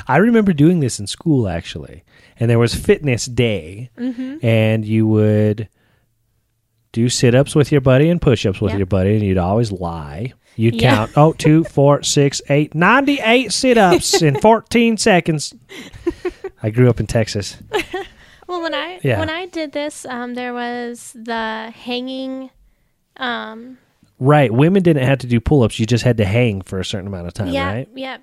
I 0.07 0.17
remember 0.17 0.53
doing 0.53 0.79
this 0.79 0.99
in 0.99 1.07
school 1.07 1.47
actually, 1.49 2.03
and 2.39 2.49
there 2.49 2.59
was 2.59 2.73
fitness 2.73 3.25
day, 3.25 3.89
Mm-hmm. 3.97 4.45
and 4.45 4.85
you 4.85 5.07
would 5.07 5.67
do 6.93 7.09
sit-ups 7.09 7.55
with 7.55 7.71
your 7.71 7.81
buddy 7.81 8.09
and 8.09 8.21
push-ups 8.21 8.59
with 8.61 8.71
Yep. 8.71 8.77
your 8.79 8.85
buddy, 8.85 9.15
and 9.15 9.23
you'd 9.23 9.37
always 9.37 9.71
lie. 9.71 10.33
You'd 10.57 10.81
Yeah. 10.81 10.95
count 10.95 11.11
oh 11.15 11.33
two 11.33 11.63
four 11.63 12.03
six 12.03 12.41
eight 12.49 12.75
ninety 12.75 13.19
eight 13.21 13.51
sit-ups 13.51 14.21
in 14.21 14.35
fourteen 14.41 14.97
seconds. 14.97 15.53
I 16.63 16.69
grew 16.69 16.89
up 16.89 16.99
in 16.99 17.07
Texas. 17.07 17.57
Well, 18.47 18.61
when 18.63 18.73
I 18.73 18.99
Yeah. 19.01 19.17
when 19.19 19.29
I 19.29 19.45
did 19.45 19.71
this, 19.71 20.05
um, 20.05 20.33
there 20.33 20.53
was 20.53 21.13
the 21.15 21.71
hanging. 21.73 22.49
Um, 23.15 23.77
Right, 24.19 24.51
women 24.53 24.83
didn't 24.83 25.03
have 25.05 25.19
to 25.19 25.27
do 25.27 25.39
pull-ups; 25.39 25.79
you 25.79 25.85
just 25.85 26.03
had 26.03 26.17
to 26.17 26.25
hang 26.25 26.61
for 26.61 26.77
a 26.79 26.83
certain 26.83 27.07
amount 27.07 27.27
of 27.27 27.33
time, 27.33 27.47
yeah, 27.53 27.71
right? 27.71 27.89
yeah. 27.95 28.17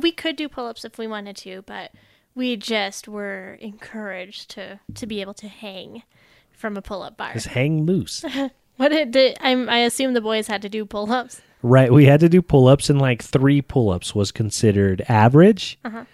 We 0.00 0.10
could 0.10 0.36
do 0.36 0.48
pull-ups 0.48 0.86
if 0.86 0.96
we 0.96 1.06
wanted 1.06 1.36
to, 1.38 1.62
but 1.66 1.92
we 2.34 2.56
just 2.56 3.08
were 3.08 3.58
encouraged 3.60 4.48
to 4.52 4.80
to 4.94 5.06
be 5.06 5.20
able 5.20 5.34
to 5.34 5.48
hang 5.48 6.02
from 6.50 6.78
a 6.78 6.82
pull-up 6.82 7.18
bar. 7.18 7.34
Just 7.34 7.48
hang 7.48 7.84
loose. 7.84 8.24
What 8.76 8.90
it 8.90 9.10
did, 9.12 9.36
I'm, 9.40 9.68
I 9.68 9.78
assume 9.80 10.14
the 10.14 10.20
boys 10.20 10.46
had 10.48 10.62
to 10.62 10.68
do 10.68 10.84
pull-ups. 10.86 11.40
Right. 11.62 11.92
We 11.92 12.06
had 12.06 12.18
to 12.20 12.28
do 12.28 12.40
pull 12.42 12.66
ups, 12.68 12.88
and 12.90 12.98
like 13.00 13.22
three 13.22 13.60
pull 13.62 13.90
ups 13.90 14.14
was 14.16 14.32
considered 14.32 15.04
average. 15.08 15.78
Uh-huh. 15.84 16.04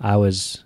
I 0.00 0.16
was 0.16 0.64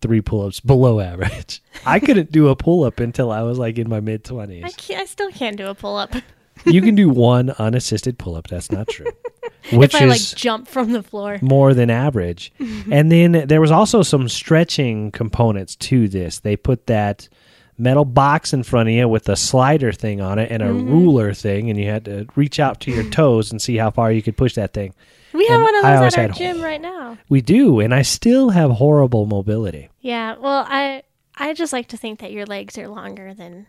three 0.00 0.20
pull 0.20 0.46
ups 0.46 0.60
below 0.60 1.00
average. 1.00 1.62
I 1.86 2.00
couldn't 2.00 2.32
do 2.32 2.48
a 2.48 2.56
pull 2.56 2.84
up 2.84 3.00
until 3.00 3.30
I 3.30 3.42
was 3.42 3.58
like 3.58 3.78
in 3.78 3.88
my 3.88 4.00
mid 4.00 4.26
I 4.26 4.32
20s. 4.32 4.76
can't, 4.76 5.00
I 5.02 5.04
still 5.06 5.30
can't 5.30 5.56
do 5.56 5.66
a 5.66 5.74
pull-up. 5.74 6.14
You 6.66 6.82
can 6.82 6.94
do 6.94 7.08
one 7.08 7.50
unassisted 7.58 8.18
pull 8.18 8.34
up. 8.34 8.48
That's 8.48 8.70
not 8.70 8.88
true. 8.88 9.06
Which 9.72 9.94
if 9.94 10.02
I 10.02 10.04
like 10.06 10.20
jump 10.20 10.68
from 10.68 10.92
the 10.92 11.02
floor. 11.02 11.38
more 11.42 11.72
than 11.74 11.90
average. 11.90 12.52
and 12.90 13.10
then 13.10 13.32
there 13.46 13.60
was 13.60 13.70
also 13.70 14.02
some 14.02 14.28
stretching 14.28 15.10
components 15.10 15.76
to 15.76 16.08
this. 16.08 16.40
They 16.40 16.56
put 16.56 16.86
that 16.86 17.28
metal 17.78 18.04
box 18.04 18.52
in 18.52 18.62
front 18.62 18.88
of 18.90 18.94
you 18.94 19.08
with 19.08 19.26
a 19.30 19.36
slider 19.36 19.90
thing 19.92 20.20
on 20.20 20.38
it 20.38 20.50
and 20.50 20.62
a 20.62 20.66
Mm-hmm. 20.66 20.90
ruler 20.90 21.32
thing, 21.32 21.70
and 21.70 21.78
you 21.78 21.86
had 21.86 22.04
to 22.06 22.26
reach 22.36 22.60
out 22.60 22.80
to 22.80 22.90
your 22.90 23.04
toes 23.10 23.50
and 23.50 23.60
see 23.62 23.76
how 23.78 23.90
far 23.90 24.12
you 24.12 24.20
could 24.22 24.36
push 24.36 24.54
that 24.54 24.74
thing. 24.74 24.92
We 25.32 25.46
have 25.46 25.54
And 25.56 25.62
one 25.62 25.74
of 25.76 25.82
those 25.82 26.12
at 26.14 26.18
our 26.18 26.26
had- 26.28 26.34
gym 26.36 26.60
right 26.60 26.80
now. 26.80 27.16
We 27.28 27.40
do, 27.40 27.80
and 27.80 27.94
I 27.94 28.02
still 28.02 28.50
have 28.50 28.70
horrible 28.72 29.26
mobility. 29.26 29.88
Yeah. 30.00 30.36
Well, 30.38 30.64
I 30.68 31.02
I 31.36 31.54
just 31.54 31.72
like 31.72 31.88
to 31.88 31.96
think 31.96 32.20
that 32.20 32.32
your 32.32 32.46
legs 32.46 32.76
are 32.78 32.88
longer 32.88 33.32
than 33.34 33.66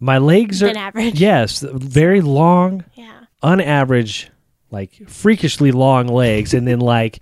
My 0.00 0.18
legs 0.18 0.62
are 0.62 0.66
than 0.66 0.76
average. 0.76 1.20
yes, 1.20 1.60
very 1.60 2.20
long, 2.20 2.84
Yeah. 2.94 3.20
unaverage, 3.42 4.30
like 4.70 4.90
freakishly 5.08 5.70
long 5.70 6.08
legs, 6.08 6.54
and 6.54 6.66
then 6.66 6.80
like 6.80 7.20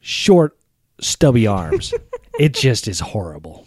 short, 0.00 0.56
stubby 1.00 1.46
arms. 1.46 1.92
it 2.38 2.54
just 2.54 2.88
is 2.88 3.00
horrible. 3.00 3.66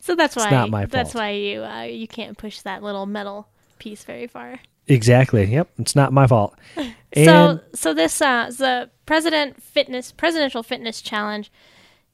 So 0.00 0.14
that's 0.14 0.36
It's 0.36 0.44
why 0.44 0.50
not 0.50 0.70
my 0.70 0.82
fault. 0.82 0.90
that's 0.92 1.14
why 1.14 1.30
you 1.30 1.62
uh, 1.64 1.82
you 1.84 2.06
can't 2.06 2.36
push 2.36 2.60
that 2.60 2.82
little 2.82 3.06
metal 3.06 3.48
piece 3.78 4.04
very 4.04 4.26
far. 4.26 4.60
Exactly. 4.86 5.44
Yep, 5.46 5.70
it's 5.78 5.96
not 5.96 6.12
my 6.12 6.26
fault. 6.26 6.54
And 7.16 7.26
so 7.26 7.60
so 7.76 7.94
this 7.94 8.20
uh 8.20 8.50
the 8.58 8.90
president 9.06 9.62
fitness 9.62 10.10
presidential 10.10 10.64
fitness 10.64 11.00
challenge 11.00 11.52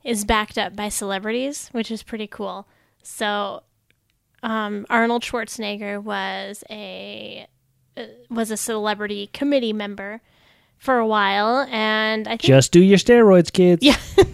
is 0.04 0.26
backed 0.26 0.58
up 0.58 0.76
by 0.76 0.90
celebrities, 0.90 1.70
which 1.72 1.90
is 1.90 2.02
pretty 2.02 2.26
cool. 2.26 2.68
So 3.02 3.62
um, 4.42 4.86
Arnold 4.88 5.22
Schwarzenegger 5.22 6.02
was 6.02 6.64
a 6.70 7.46
uh, 7.96 8.04
was 8.28 8.50
a 8.50 8.56
celebrity 8.56 9.28
committee 9.32 9.72
member 9.72 10.20
for 10.78 10.98
a 10.98 11.06
while, 11.06 11.66
and 11.70 12.26
I 12.26 12.32
think 12.32 12.42
just 12.42 12.72
do 12.72 12.82
your 12.82 12.98
steroids, 12.98 13.52
kids. 13.52 13.84
Yeah. 13.84 13.96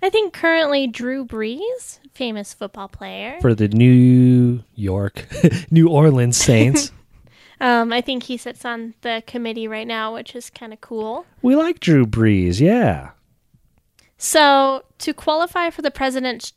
I 0.00 0.10
think 0.10 0.32
currently 0.32 0.86
Drew 0.86 1.26
Brees, 1.26 1.98
famous 2.14 2.54
football 2.54 2.88
player, 2.88 3.38
For 3.40 3.54
the 3.54 3.68
New 3.68 4.62
York, 4.74 5.26
New 5.70 5.88
Orleans 5.88 6.36
Saints. 6.36 6.92
Um, 7.60 7.92
I 7.92 8.00
think 8.00 8.24
he 8.24 8.36
sits 8.36 8.64
on 8.64 8.94
the 9.00 9.22
committee 9.26 9.66
right 9.66 9.86
now, 9.86 10.14
which 10.14 10.36
is 10.36 10.50
kind 10.50 10.72
of 10.72 10.80
cool. 10.80 11.26
We 11.42 11.56
like 11.56 11.80
Drew 11.80 12.06
Brees, 12.06 12.60
yeah. 12.60 13.10
So, 14.16 14.84
to 14.98 15.14
qualify 15.14 15.70
for 15.70 15.82
the 15.82 15.90
president's 15.90 16.52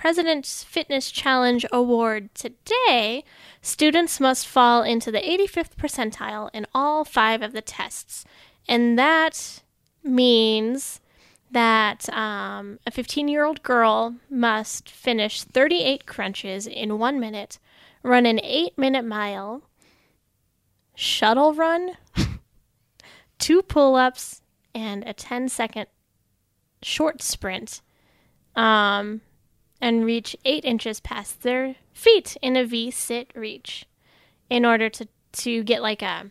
President's 0.00 0.64
Fitness 0.64 1.10
Challenge 1.10 1.66
Award 1.70 2.34
today, 2.34 3.22
students 3.60 4.18
must 4.18 4.46
fall 4.46 4.82
into 4.82 5.12
the 5.12 5.20
85th 5.20 5.76
percentile 5.76 6.48
in 6.54 6.66
all 6.74 7.04
five 7.04 7.42
of 7.42 7.52
the 7.52 7.60
tests. 7.60 8.24
And 8.66 8.98
that 8.98 9.60
means 10.02 11.00
that 11.50 12.08
um, 12.16 12.78
a 12.86 12.90
15 12.90 13.28
year 13.28 13.44
old 13.44 13.62
girl 13.62 14.14
must 14.30 14.88
finish 14.88 15.42
38 15.42 16.06
crunches 16.06 16.66
in 16.66 16.98
one 16.98 17.20
minute, 17.20 17.58
run 18.02 18.24
an 18.24 18.40
eight 18.42 18.78
minute 18.78 19.04
mile, 19.04 19.62
shuttle 21.00 21.54
run, 21.54 21.96
two 23.38 23.62
pull 23.62 23.96
ups, 23.96 24.42
and 24.74 25.02
a 25.06 25.14
10 25.14 25.48
second 25.48 25.86
short 26.82 27.22
sprint. 27.22 27.80
Um, 28.54 29.22
and 29.80 30.04
reach 30.04 30.36
eight 30.44 30.64
inches 30.64 31.00
past 31.00 31.42
their 31.42 31.76
feet 31.94 32.36
in 32.42 32.54
a 32.54 32.66
V 32.66 32.90
sit 32.90 33.30
reach 33.34 33.86
in 34.50 34.66
order 34.66 34.90
to, 34.90 35.08
to 35.32 35.62
get 35.62 35.80
like 35.80 36.02
a 36.02 36.30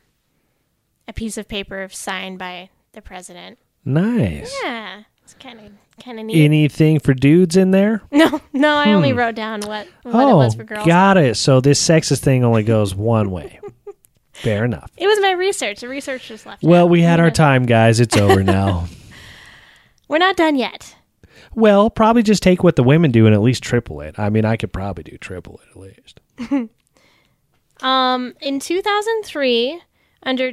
a 1.08 1.14
piece 1.14 1.38
of 1.38 1.48
paper 1.48 1.88
signed 1.92 2.38
by 2.38 2.70
the 2.92 3.02
president. 3.02 3.58
Nice. 3.84 4.54
Yeah. 4.62 5.04
It's 5.24 5.34
kind 5.34 5.60
of 5.60 5.72
kind 6.04 6.20
of 6.20 6.26
neat. 6.26 6.46
Anything 6.46 7.00
for 7.00 7.16
dudes 7.16 7.58
in 7.58 7.72
there? 7.72 8.04
no, 8.12 8.40
no, 8.54 8.76
I 8.76 8.94
only 8.94 9.14
wrote 9.14 9.36
down 9.36 9.62
what 9.62 9.88
what 10.04 10.28
it 10.28 10.32
oh, 10.32 10.38
was 10.38 10.54
for 10.54 10.64
girls. 10.64 10.86
got 10.86 11.18
it. 11.18 11.38
So 11.38 11.60
this 11.62 11.82
sexist 11.84 12.20
thing 12.20 12.44
only 12.44 12.64
goes 12.64 12.94
one 12.94 13.32
way. 13.32 13.60
Fair 14.42 14.66
enough. 14.66 14.92
It 14.98 15.08
was 15.08 15.20
my 15.22 15.32
research. 15.32 15.82
The 15.82 15.88
research 15.90 16.28
just 16.28 16.46
left. 16.46 16.64
Well, 16.64 16.86
out. 16.86 16.90
we 16.90 17.02
had 17.02 17.20
our 17.20 17.32
time, 17.32 17.66
guys. 17.66 18.00
It's 18.00 18.16
over 18.18 18.44
now. 18.44 18.88
We're 20.08 20.18
not 20.18 20.38
done 20.38 20.56
yet. 20.56 20.96
well, 21.54 21.90
probably 21.90 22.24
just 22.24 22.42
take 22.44 22.64
what 22.64 22.76
the 22.76 22.84
women 22.84 23.12
do 23.12 23.26
and 23.26 23.36
at 23.36 23.42
least 23.42 23.64
triple 23.64 24.02
it. 24.02 24.18
I 24.18 24.30
mean, 24.30 24.46
I 24.46 24.56
could 24.58 24.74
probably 24.74 25.04
do 25.04 25.18
triple 25.18 25.60
it 25.64 25.70
at 25.70 25.78
least. 25.78 26.70
Um, 27.82 28.34
in 28.42 28.60
2003, 28.60 29.82
under 30.24 30.52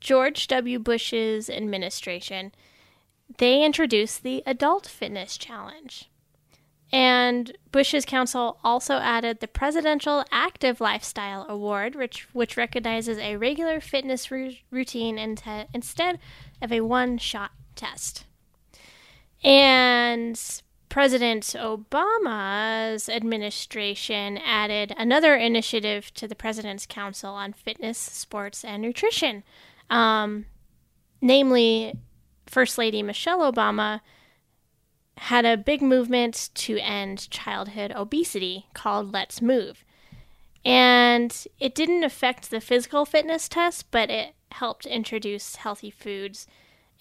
George 0.00 0.46
W. 0.48 0.78
Bush's 0.78 1.48
administration, 1.48 2.52
they 3.38 3.64
introduced 3.64 4.22
the 4.22 4.42
Adult 4.44 4.86
Fitness 4.86 5.38
Challenge. 5.38 6.09
And 6.92 7.56
Bush's 7.70 8.04
council 8.04 8.58
also 8.64 8.94
added 8.94 9.38
the 9.38 9.46
Presidential 9.48 10.24
Active 10.32 10.80
Lifestyle 10.80 11.46
Award, 11.48 11.94
which, 11.94 12.26
which 12.34 12.56
recognizes 12.56 13.16
a 13.18 13.36
regular 13.36 13.80
fitness 13.80 14.30
routine 14.30 15.16
inte- 15.16 15.68
instead 15.72 16.18
of 16.60 16.72
a 16.72 16.80
one 16.80 17.16
shot 17.18 17.52
test. 17.76 18.24
And 19.44 20.40
President 20.88 21.44
Obama's 21.44 23.08
administration 23.08 24.38
added 24.38 24.92
another 24.98 25.36
initiative 25.36 26.12
to 26.14 26.26
the 26.26 26.34
President's 26.34 26.86
Council 26.86 27.30
on 27.30 27.52
Fitness, 27.52 27.96
Sports, 27.96 28.64
and 28.64 28.82
Nutrition. 28.82 29.44
Um, 29.88 30.46
namely, 31.20 31.94
First 32.46 32.76
Lady 32.76 33.02
Michelle 33.02 33.50
Obama 33.50 34.00
had 35.24 35.44
a 35.44 35.54
big 35.54 35.82
movement 35.82 36.48
to 36.54 36.78
end 36.78 37.28
childhood 37.28 37.92
obesity 37.94 38.64
called 38.72 39.12
Let's 39.12 39.42
Move. 39.42 39.84
And 40.64 41.46
it 41.58 41.74
didn't 41.74 42.04
affect 42.04 42.50
the 42.50 42.60
physical 42.60 43.04
fitness 43.04 43.46
test, 43.46 43.90
but 43.90 44.08
it 44.08 44.34
helped 44.52 44.86
introduce 44.86 45.56
healthy 45.56 45.90
foods 45.90 46.46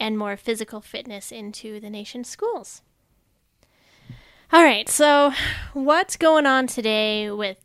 and 0.01 0.17
more 0.17 0.35
physical 0.35 0.81
fitness 0.81 1.31
into 1.31 1.79
the 1.79 1.89
nation's 1.89 2.27
schools. 2.27 2.81
All 4.51 4.63
right, 4.63 4.89
so 4.89 5.31
what's 5.71 6.17
going 6.17 6.45
on 6.45 6.67
today 6.67 7.31
with 7.31 7.57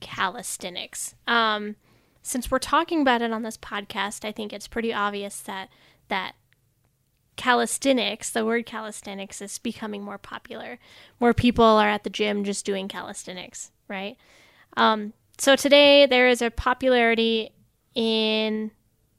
calisthenics? 0.00 1.16
Um, 1.26 1.76
since 2.22 2.50
we're 2.50 2.58
talking 2.58 3.02
about 3.02 3.20
it 3.20 3.30
on 3.30 3.42
this 3.42 3.58
podcast, 3.58 4.24
I 4.24 4.32
think 4.32 4.54
it's 4.54 4.68
pretty 4.68 4.92
obvious 4.92 5.40
that 5.40 5.68
that 6.08 6.34
calisthenics, 7.38 8.28
the 8.28 8.44
word 8.44 8.66
calisthenics, 8.66 9.40
is 9.40 9.56
becoming 9.58 10.02
more 10.02 10.18
popular. 10.18 10.78
More 11.20 11.32
people 11.32 11.64
are 11.64 11.88
at 11.88 12.04
the 12.04 12.10
gym 12.10 12.44
just 12.44 12.66
doing 12.66 12.88
calisthenics, 12.88 13.70
right? 13.88 14.18
Um, 14.76 15.14
so 15.38 15.56
today 15.56 16.04
there 16.04 16.28
is 16.28 16.42
a 16.42 16.50
popularity 16.50 17.50
in 17.94 18.72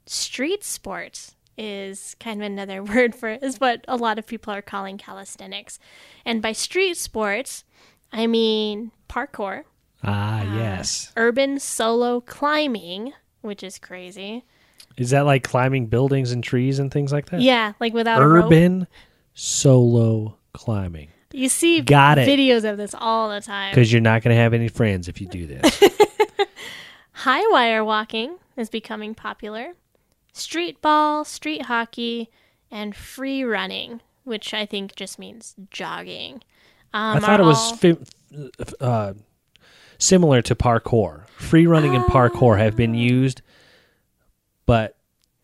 street 0.06 0.64
sports 0.64 1.36
is 1.58 2.16
kind 2.20 2.42
of 2.42 2.46
another 2.46 2.84
word 2.94 3.16
for 3.16 3.30
is 3.30 3.60
what 3.60 3.84
a 3.88 3.96
lot 3.98 4.20
of 4.20 4.28
people 4.28 4.54
are 4.54 4.62
calling 4.62 4.98
calisthenics. 4.98 5.80
And 6.26 6.42
by 6.42 6.52
street 6.52 6.98
sports, 6.98 7.64
I 8.12 8.28
mean 8.28 8.92
parkour, 9.10 9.64
Ah, 10.04 10.44
yes. 10.44 11.12
urban 11.18 11.60
solo 11.60 12.22
climbing, 12.22 13.14
which 13.42 13.64
is 13.64 13.80
crazy. 13.80 14.46
Is 15.00 15.10
that 15.12 15.26
like 15.26 15.44
climbing 15.44 15.88
buildings 15.88 16.32
and 16.32 16.44
trees 16.44 16.78
and 16.80 16.92
things 16.92 17.12
like 17.12 17.28
that? 17.30 17.42
Yeah, 17.42 17.74
like 17.80 17.94
without. 17.94 18.22
Urban 18.22 18.88
solo 19.34 20.38
climbing. 20.54 21.10
You 21.32 21.48
see 21.48 21.82
Got 21.82 22.18
it. 22.18 22.28
videos 22.28 22.70
of 22.70 22.78
this 22.78 22.94
all 22.98 23.30
the 23.30 23.40
time. 23.42 23.72
Because 23.72 23.92
you're 23.92 24.02
not 24.02 24.22
going 24.24 24.36
to 24.36 24.42
have 24.42 24.54
any 24.54 24.68
friends 24.68 25.08
if 25.08 25.22
you 25.22 25.28
do 25.28 25.46
this. 25.48 25.84
High 27.12 27.46
wire 27.52 27.84
walking 27.84 28.38
is 28.58 28.70
becoming 28.70 29.14
popular. 29.14 29.74
Street 30.34 30.82
ball, 30.82 31.24
street 31.26 31.64
hockey, 31.64 32.30
and 32.72 32.96
free 32.96 33.44
running, 33.44 34.02
which 34.24 34.54
I 34.54 34.66
think 34.66 34.96
just 34.96 35.20
means 35.20 35.56
jogging. 35.70 36.36
Um, 36.94 37.18
I 37.18 37.20
thought 37.20 37.40
it 37.40 37.44
was 37.44 37.58
all- 37.58 37.76
fi- 37.78 37.98
uh, 38.80 39.14
similar 39.98 40.42
to 40.44 40.56
parkour. 40.56 41.28
Free 41.38 41.68
running 41.68 41.96
and 41.96 42.06
parkour 42.06 42.58
have 42.58 42.76
been 42.76 42.94
used, 42.96 43.42
but 44.70 44.96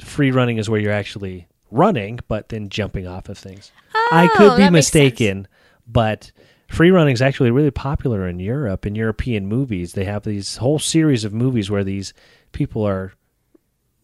free 0.01 0.29
running 0.29 0.59
is 0.59 0.69
where 0.69 0.79
you're 0.79 0.91
actually 0.91 1.47
running, 1.71 2.19
but 2.27 2.49
then 2.49 2.69
jumping 2.69 3.07
off 3.07 3.27
of 3.27 3.35
things. 3.35 3.71
I 4.11 4.29
Oh, 4.31 4.37
could 4.37 4.55
be 4.57 4.61
that 4.61 4.71
makes 4.71 4.85
sense. 4.85 4.93
mistaken, 4.93 5.47
but 5.87 6.31
free 6.67 6.91
running 6.91 7.13
is 7.13 7.23
actually 7.23 7.49
really 7.49 7.71
popular 7.71 8.27
in 8.27 8.39
Europe. 8.39 8.85
In 8.85 8.93
European 8.93 9.47
movies, 9.47 9.93
they 9.93 10.05
have 10.05 10.25
these 10.25 10.57
whole 10.57 10.77
series 10.77 11.25
of 11.25 11.33
movies 11.33 11.71
where 11.71 11.83
these 11.83 12.13
people 12.51 12.83
are. 12.87 13.13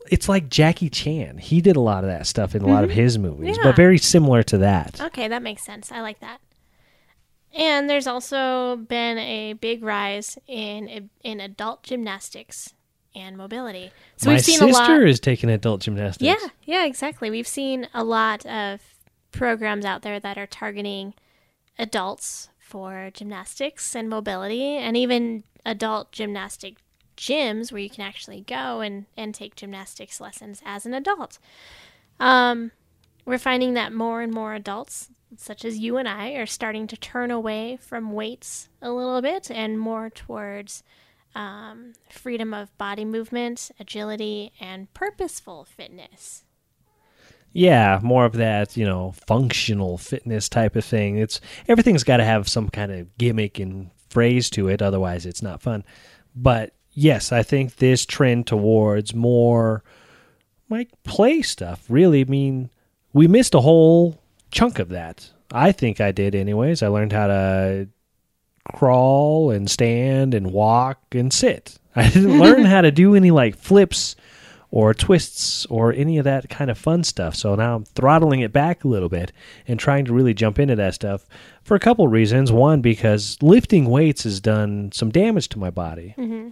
It's 0.09 0.27
like 0.27 0.49
Jackie 0.49 0.89
Chan. 0.89 1.37
He 1.37 1.61
did 1.61 1.75
a 1.75 1.81
lot 1.81 2.03
of 2.03 2.09
that 2.09 2.25
stuff 2.25 2.55
in 2.55 2.63
a 2.63 2.67
lot 2.67 2.83
of 2.83 2.89
mm-hmm. 2.89 2.99
his 3.01 3.19
movies, 3.19 3.57
Yeah. 3.57 3.63
but 3.65 3.75
very 3.75 3.99
similar 3.99 4.41
to 4.41 4.57
that. 4.57 4.99
Okay, 4.99 5.27
that 5.27 5.43
makes 5.43 5.61
sense. 5.63 5.91
I 5.91 6.01
like 6.01 6.19
that. 6.21 6.41
And 7.53 7.87
there's 7.87 8.07
also 8.07 8.77
been 8.77 9.19
a 9.19 9.53
big 9.53 9.83
rise 9.83 10.39
in 10.47 11.11
in 11.23 11.39
adult 11.39 11.83
gymnastics 11.83 12.73
and 13.15 13.37
mobility. 13.37 13.91
So 14.17 14.29
My 14.29 14.35
we've 14.35 14.45
seen 14.45 14.61
a 14.61 14.67
lot. 14.67 14.87
sister 14.87 15.05
is 15.05 15.19
taking 15.19 15.49
adult 15.49 15.81
gymnastics. 15.81 16.23
Yeah, 16.23 16.49
yeah, 16.63 16.85
exactly. 16.85 17.29
We've 17.29 17.47
seen 17.47 17.87
a 17.93 18.03
lot 18.03 18.45
of 18.45 18.81
programs 19.31 19.85
out 19.85 20.01
there 20.01 20.19
that 20.19 20.37
are 20.37 20.47
targeting 20.47 21.13
adults 21.77 22.49
for 22.59 23.11
gymnastics 23.13 23.95
and 23.95 24.09
mobility, 24.09 24.77
and 24.77 24.95
even 24.95 25.43
adult 25.65 26.11
gymnastic 26.11 26.77
gyms 27.17 27.71
where 27.71 27.81
you 27.81 27.89
can 27.89 28.03
actually 28.03 28.41
go 28.41 28.79
and, 28.79 29.05
and 29.17 29.35
take 29.35 29.55
gymnastics 29.55 30.19
lessons 30.21 30.61
as 30.65 30.85
an 30.85 30.93
adult. 30.93 31.37
Um, 32.19 32.71
we're 33.25 33.37
finding 33.37 33.73
that 33.73 33.93
more 33.93 34.21
and 34.21 34.33
more 34.33 34.53
adults, 34.53 35.09
such 35.37 35.65
as 35.65 35.79
you 35.79 35.97
and 35.97 36.07
I, 36.07 36.31
are 36.31 36.45
starting 36.45 36.87
to 36.87 36.97
turn 36.97 37.29
away 37.29 37.77
from 37.81 38.13
weights 38.13 38.69
a 38.81 38.91
little 38.91 39.21
bit 39.21 39.51
and 39.51 39.79
more 39.79 40.09
towards 40.09 40.83
um, 41.35 41.93
freedom 42.09 42.53
of 42.53 42.75
body 42.77 43.05
movement, 43.05 43.71
agility, 43.79 44.51
and 44.59 44.93
purposeful 44.93 45.65
fitness. 45.65 46.43
Yeah, 47.53 47.99
more 48.01 48.25
of 48.25 48.33
that, 48.33 48.77
you 48.77 48.85
know, 48.85 49.13
functional 49.27 49.97
fitness 49.97 50.47
type 50.47 50.75
of 50.75 50.85
thing. 50.85 51.17
It's 51.17 51.41
everything's 51.67 52.03
got 52.03 52.17
to 52.17 52.23
have 52.23 52.47
some 52.47 52.69
kind 52.69 52.91
of 52.91 53.17
gimmick 53.17 53.59
and 53.59 53.91
phrase 54.09 54.49
to 54.51 54.69
it, 54.69 54.81
otherwise 54.81 55.25
it's 55.25 55.41
not 55.41 55.61
fun. 55.61 55.83
But 56.35 56.73
yes, 56.93 57.31
I 57.31 57.43
think 57.43 57.75
this 57.75 58.05
trend 58.05 58.47
towards 58.47 59.13
more 59.13 59.83
like 60.69 60.89
play 61.03 61.41
stuff 61.41 61.83
really 61.89 62.21
I 62.21 62.25
mean 62.25 62.69
we 63.13 63.27
missed 63.27 63.53
a 63.53 63.59
whole 63.61 64.21
chunk 64.51 64.79
of 64.79 64.89
that. 64.89 65.29
I 65.51 65.73
think 65.73 65.99
I 65.99 66.13
did 66.13 66.33
anyways. 66.33 66.81
I 66.81 66.87
learned 66.87 67.11
how 67.11 67.27
to 67.27 67.89
crawl 68.73 69.51
and 69.51 69.69
stand 69.69 70.33
and 70.33 70.51
walk 70.51 70.99
and 71.11 71.31
sit. 71.31 71.79
I 71.95 72.09
didn't 72.09 72.39
learn 72.39 72.65
how 72.65 72.81
to 72.81 72.91
do 72.91 73.15
any 73.15 73.31
like 73.31 73.55
flips 73.55 74.15
or 74.71 74.93
twists 74.93 75.65
or 75.65 75.91
any 75.91 76.17
of 76.17 76.23
that 76.23 76.49
kind 76.49 76.71
of 76.71 76.77
fun 76.77 77.03
stuff. 77.03 77.35
So 77.35 77.55
now 77.55 77.75
I'm 77.75 77.83
throttling 77.83 78.39
it 78.39 78.53
back 78.53 78.83
a 78.83 78.87
little 78.87 79.09
bit 79.09 79.33
and 79.67 79.79
trying 79.79 80.05
to 80.05 80.13
really 80.13 80.33
jump 80.33 80.57
into 80.59 80.77
that 80.77 80.93
stuff 80.93 81.25
for 81.61 81.75
a 81.75 81.79
couple 81.79 82.07
reasons. 82.07 82.51
One, 82.51 82.81
because 82.81 83.37
lifting 83.41 83.89
weights 83.89 84.23
has 84.23 84.39
done 84.39 84.91
some 84.93 85.09
damage 85.09 85.49
to 85.49 85.59
my 85.59 85.69
body. 85.69 86.15
Mm-hmm. 86.17 86.49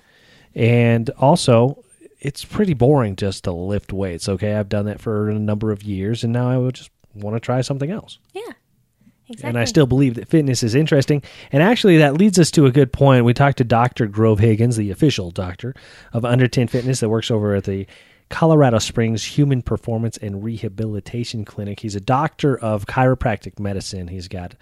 And 0.53 1.09
also, 1.11 1.83
it's 2.19 2.43
pretty 2.43 2.73
boring 2.73 3.15
just 3.15 3.45
to 3.45 3.51
lift 3.51 3.93
weights. 3.93 4.27
Okay, 4.27 4.55
I've 4.55 4.69
done 4.69 4.85
that 4.85 4.99
for 4.99 5.29
a 5.29 5.39
number 5.39 5.71
of 5.71 5.83
years, 5.83 6.23
and 6.23 6.33
now 6.33 6.49
I 6.49 6.57
would 6.57 6.75
just 6.75 6.91
want 7.13 7.35
to 7.35 7.39
try 7.39 7.61
something 7.61 7.89
else. 7.89 8.19
Yeah. 8.33 8.53
Exactly. 9.29 9.47
And 9.49 9.59
I 9.59 9.65
still 9.65 9.85
believe 9.85 10.15
that 10.15 10.27
fitness 10.27 10.63
is 10.63 10.73
interesting. 10.73 11.21
And 11.51 11.61
actually, 11.61 11.97
that 11.97 12.15
leads 12.15 12.39
us 12.39 12.49
to 12.51 12.65
a 12.65 12.71
good 12.71 12.91
point. 12.91 13.25
We 13.25 13.33
talked 13.33 13.59
to 13.59 13.63
Dr. 13.63 14.07
Grove 14.07 14.39
Higgins, 14.39 14.75
the 14.75 14.89
official 14.89 15.29
doctor 15.29 15.75
of 16.13 16.25
Under 16.25 16.47
10 16.47 16.67
Fitness 16.67 16.99
that 17.01 17.09
works 17.09 17.29
over 17.29 17.53
at 17.53 17.65
the 17.65 17.85
Colorado 18.29 18.79
Springs 18.79 19.23
Human 19.23 19.61
Performance 19.61 20.17
and 20.17 20.43
Rehabilitation 20.43 21.45
Clinic. 21.45 21.79
He's 21.79 21.95
a 21.95 21.99
doctor 22.01 22.57
of 22.57 22.85
chiropractic 22.85 23.59
medicine. 23.59 24.07
He's 24.07 24.27
got, 24.27 24.55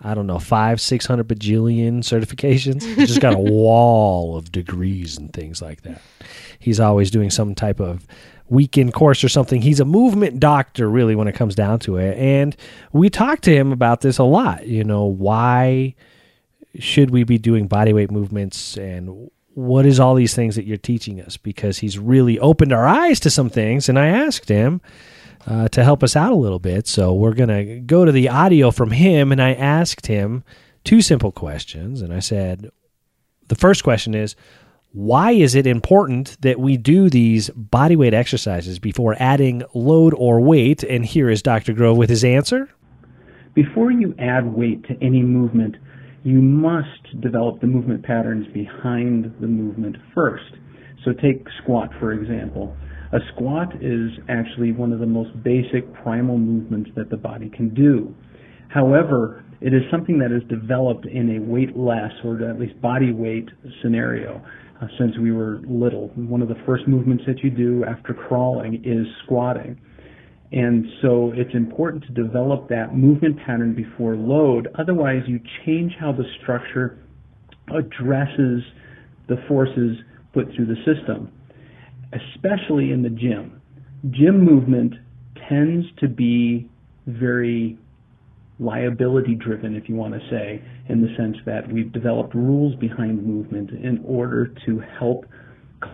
I 0.00 0.14
don't 0.14 0.26
know, 0.26 0.38
five, 0.38 0.80
600 0.80 1.26
bajillion 1.26 1.98
certifications. 1.98 2.82
He's 2.82 3.08
just 3.08 3.20
got 3.20 3.34
a 3.34 3.38
wall 3.52 4.36
of 4.36 4.52
degrees 4.52 5.16
and 5.16 5.32
things 5.32 5.60
like 5.62 5.82
that. 5.82 6.00
He's 6.58 6.80
always 6.80 7.10
doing 7.10 7.30
some 7.30 7.54
type 7.54 7.80
of 7.80 8.06
weekend 8.48 8.92
course 8.92 9.24
or 9.24 9.28
something. 9.28 9.62
He's 9.62 9.80
a 9.80 9.84
movement 9.84 10.40
doctor, 10.40 10.88
really, 10.88 11.14
when 11.14 11.28
it 11.28 11.34
comes 11.34 11.54
down 11.54 11.78
to 11.80 11.96
it. 11.96 12.16
And 12.18 12.56
we 12.92 13.10
talked 13.10 13.44
to 13.44 13.54
him 13.54 13.72
about 13.72 14.00
this 14.00 14.18
a 14.18 14.24
lot. 14.24 14.66
You 14.66 14.84
know, 14.84 15.04
why 15.04 15.94
should 16.78 17.10
we 17.10 17.24
be 17.24 17.38
doing 17.38 17.68
bodyweight 17.68 18.10
movements 18.10 18.76
and 18.76 19.30
what 19.54 19.86
is 19.86 20.00
all 20.00 20.14
these 20.14 20.34
things 20.34 20.56
that 20.56 20.66
you're 20.66 20.76
teaching 20.76 21.20
us? 21.20 21.36
Because 21.36 21.78
he's 21.78 21.98
really 21.98 22.38
opened 22.38 22.72
our 22.72 22.86
eyes 22.86 23.20
to 23.20 23.30
some 23.30 23.48
things. 23.48 23.88
And 23.88 23.98
I 23.98 24.08
asked 24.08 24.48
him 24.48 24.80
uh, 25.46 25.68
to 25.68 25.84
help 25.84 26.02
us 26.02 26.16
out 26.16 26.32
a 26.32 26.36
little 26.36 26.58
bit. 26.58 26.88
So 26.88 27.14
we're 27.14 27.34
going 27.34 27.48
to 27.48 27.80
go 27.80 28.04
to 28.04 28.12
the 28.12 28.28
audio 28.28 28.70
from 28.70 28.90
him. 28.90 29.30
And 29.30 29.40
I 29.40 29.54
asked 29.54 30.06
him 30.06 30.42
two 30.82 31.00
simple 31.00 31.30
questions. 31.30 32.02
And 32.02 32.12
I 32.12 32.18
said, 32.18 32.70
the 33.48 33.54
first 33.54 33.84
question 33.84 34.14
is, 34.14 34.34
why 34.94 35.32
is 35.32 35.56
it 35.56 35.66
important 35.66 36.40
that 36.42 36.60
we 36.60 36.76
do 36.76 37.10
these 37.10 37.50
bodyweight 37.50 38.14
exercises 38.14 38.78
before 38.78 39.16
adding 39.18 39.64
load 39.74 40.14
or 40.16 40.40
weight? 40.40 40.84
And 40.84 41.04
here 41.04 41.28
is 41.28 41.42
Dr. 41.42 41.72
Grove 41.72 41.96
with 41.96 42.08
his 42.08 42.22
answer. 42.22 42.68
Before 43.54 43.90
you 43.90 44.14
add 44.20 44.46
weight 44.46 44.84
to 44.84 44.94
any 45.02 45.20
movement, 45.20 45.74
you 46.22 46.40
must 46.40 47.20
develop 47.20 47.60
the 47.60 47.66
movement 47.66 48.04
patterns 48.04 48.46
behind 48.54 49.34
the 49.40 49.48
movement 49.48 49.96
first. 50.14 50.54
So 51.04 51.12
take 51.12 51.44
squat, 51.60 51.90
for 51.98 52.12
example. 52.12 52.76
A 53.10 53.18
squat 53.34 53.74
is 53.80 54.12
actually 54.28 54.70
one 54.70 54.92
of 54.92 55.00
the 55.00 55.06
most 55.06 55.30
basic 55.42 55.92
primal 56.04 56.38
movements 56.38 56.90
that 56.94 57.10
the 57.10 57.16
body 57.16 57.50
can 57.50 57.74
do. 57.74 58.14
However, 58.68 59.44
it 59.60 59.74
is 59.74 59.82
something 59.90 60.18
that 60.20 60.30
is 60.30 60.42
developed 60.48 61.06
in 61.06 61.36
a 61.36 61.40
weightless 61.40 62.12
or 62.22 62.48
at 62.48 62.60
least 62.60 62.80
body 62.80 63.10
weight 63.10 63.48
scenario 63.82 64.40
Uh, 64.84 64.88
since 64.98 65.16
we 65.18 65.32
were 65.32 65.60
little. 65.66 66.08
One 66.16 66.42
of 66.42 66.48
the 66.48 66.56
first 66.66 66.86
movements 66.88 67.24
that 67.26 67.42
you 67.42 67.50
do 67.50 67.84
after 67.84 68.12
crawling 68.12 68.82
is 68.84 69.06
squatting. 69.24 69.80
And 70.52 70.86
so 71.00 71.32
it's 71.34 71.54
important 71.54 72.04
to 72.04 72.12
develop 72.12 72.68
that 72.68 72.94
movement 72.94 73.38
pattern 73.46 73.74
before 73.74 74.16
load. 74.16 74.68
Otherwise, 74.78 75.22
you 75.26 75.40
change 75.64 75.92
how 75.98 76.12
the 76.12 76.24
structure 76.42 76.98
addresses 77.68 78.62
the 79.28 79.36
forces 79.48 79.96
put 80.32 80.46
through 80.54 80.66
the 80.66 80.76
system, 80.84 81.32
especially 82.12 82.90
in 82.92 83.02
the 83.02 83.10
gym. 83.10 83.60
Gym 84.10 84.44
movement 84.44 84.94
tends 85.48 85.86
to 86.00 86.08
be 86.08 86.68
very 87.06 87.78
liability 88.58 89.34
driven, 89.34 89.74
if 89.74 89.88
you 89.88 89.94
want 89.94 90.14
to 90.14 90.20
say, 90.30 90.62
in 90.88 91.00
the 91.00 91.08
sense 91.16 91.36
that 91.46 91.70
we've 91.72 91.92
developed 91.92 92.34
rules 92.34 92.76
behind 92.76 93.24
movement 93.26 93.70
in 93.70 94.02
order 94.06 94.54
to 94.66 94.80
help 94.98 95.24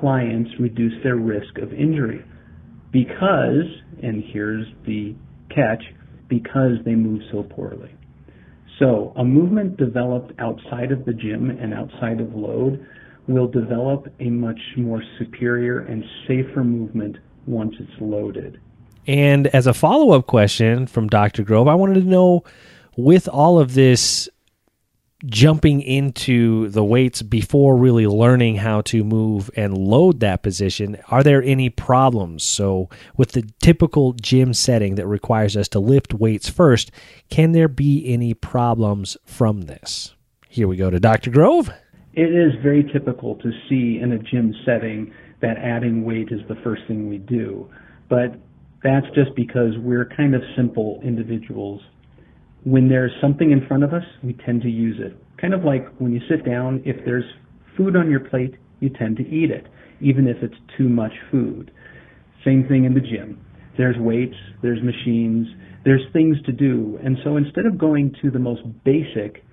clients 0.01 0.51
reduce 0.61 0.93
their 1.03 1.17
risk 1.17 1.59
of 1.59 1.73
injury 1.73 2.25
because, 2.93 3.67
and 4.03 4.23
here's 4.33 4.67
the 4.87 5.15
catch, 5.49 5.83
because 6.29 6.73
they 6.85 6.95
move 6.95 7.21
so 7.33 7.43
poorly. 7.43 7.95
So 8.79 9.13
a 9.17 9.25
movement 9.25 9.77
developed 9.77 10.33
outside 10.39 10.91
of 10.91 11.05
the 11.05 11.13
gym 11.13 11.51
and 11.51 11.75
outside 11.75 12.21
of 12.21 12.35
load 12.35 12.87
will 13.29 13.47
develop 13.47 14.07
a 14.21 14.31
much 14.31 14.61
more 14.77 15.03
superior 15.19 15.81
and 15.81 16.03
safer 16.27 16.65
movement 16.65 17.17
once 17.47 17.75
it's 17.79 18.01
loaded. 18.01 18.61
And 19.07 19.47
as 19.49 19.67
a 19.67 19.75
follow 19.75 20.13
up 20.13 20.27
question 20.27 20.87
from 20.87 21.09
Dr. 21.09 21.43
Grove, 21.43 21.69
I 21.69 21.75
wanted 21.75 21.95
to 21.95 22.09
know 22.09 22.45
with 22.97 23.29
all 23.29 23.59
of 23.59 23.75
this 23.75 24.29
jumping 25.27 25.83
into 25.83 26.69
the 26.69 26.85
weights 26.85 27.23
before 27.23 27.77
really 27.77 28.07
learning 28.07 28.57
how 28.57 28.81
to 28.83 29.05
move 29.05 29.51
and 29.57 29.77
load 29.77 30.21
that 30.21 30.43
position, 30.43 30.97
are 31.09 31.23
there 31.23 31.43
any 31.43 31.69
problems? 31.69 32.43
So, 32.43 32.89
with 33.17 33.33
the 33.33 33.43
typical 33.61 34.13
gym 34.15 34.55
setting 34.55 34.95
that 34.95 35.07
requires 35.07 35.57
us 35.57 35.69
to 35.69 35.81
lift 35.81 36.15
weights 36.15 36.49
first, 36.49 36.91
can 37.29 37.53
there 37.53 37.69
be 37.69 38.05
any 38.07 38.35
problems 38.35 39.17
from 39.25 39.63
this? 39.63 40.15
Here 40.49 40.67
we 40.67 40.77
go 40.77 40.91
to 40.91 40.99
Dr. 40.99 41.31
Grove. 41.31 41.71
It 42.15 42.35
is 42.35 42.53
very 42.63 42.83
typical 42.93 43.37
to 43.37 43.53
see 43.69 44.01
in 44.01 44.13
a 44.13 44.19
gym 44.19 44.55
setting 44.65 45.13
that 45.41 45.59
adding 45.59 46.05
weight 46.05 46.29
is 46.31 46.41
the 46.49 46.57
first 46.57 46.83
thing 46.89 47.09
we 47.09 47.19
do. 47.19 47.71
But 48.09 48.35
that's 48.83 49.07
just 49.15 49.35
because 49.37 49.73
we're 49.79 50.09
kind 50.17 50.35
of 50.35 50.43
simple 50.57 51.01
individuals 51.05 51.81
when 52.65 52.89
there's 52.89 53.13
something 53.21 53.51
in 53.51 53.67
front 53.67 53.85
of 53.85 53.95
us, 53.95 54.03
we 54.23 54.35
tend 54.45 54.63
to 54.63 54.69
use 54.69 54.97
it. 55.01 55.17
Kind 55.41 55.55
of 55.55 55.65
like 55.65 55.87
when 55.99 56.13
you 56.13 56.21
sit 56.29 56.45
down, 56.45 56.83
if 56.85 56.97
there's 57.05 57.25
food 57.77 57.97
on 57.97 58.11
your 58.11 58.21
plate, 58.21 58.55
you 58.81 58.91
tend 58.91 59.17
to 59.17 59.29
eat 59.29 59.51
it, 59.51 59.67
even 60.01 60.27
if 60.27 60.37
it's 60.43 60.57
too 60.77 60.89
much 60.89 61.13
food. 61.31 61.71
Same 62.45 62.67
thing 62.69 62.85
in 62.85 62.95
the 62.95 63.01
gym. 63.01 63.41
There's 63.79 63.97
weights, 63.99 64.37
there's 64.63 64.83
machines, 64.83 65.47
there's 65.85 66.03
things 66.13 66.37
to 66.45 66.53
do. 66.53 66.99
And 67.03 67.17
so 67.25 67.37
instead 67.37 67.65
of 67.65 67.79
going 67.79 68.15
to 68.23 68.31
the 68.31 68.39
most 68.39 68.63
basic 68.85 69.45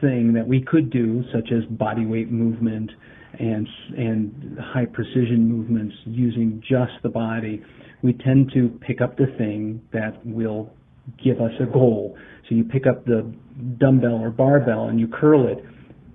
thing 0.00 0.32
that 0.34 0.46
we 0.46 0.62
could 0.62 0.90
do, 0.90 1.22
such 1.32 1.50
as 1.52 1.64
body 1.76 2.06
weight 2.06 2.30
movement 2.30 2.90
and, 3.38 3.68
and 3.96 4.58
high 4.58 4.86
precision 4.86 5.48
movements 5.48 5.94
using 6.06 6.62
just 6.68 6.92
the 7.02 7.08
body, 7.08 7.62
we 8.02 8.12
tend 8.12 8.50
to 8.54 8.68
pick 8.86 9.00
up 9.00 9.16
the 9.16 9.26
thing 9.36 9.82
that 9.92 10.24
will 10.24 10.70
give 11.22 11.40
us 11.40 11.52
a 11.60 11.66
goal. 11.66 12.16
So 12.48 12.54
you 12.54 12.64
pick 12.64 12.86
up 12.86 13.04
the 13.04 13.32
dumbbell 13.78 14.20
or 14.22 14.30
barbell 14.30 14.88
and 14.88 15.00
you 15.00 15.08
curl 15.08 15.48
it. 15.48 15.64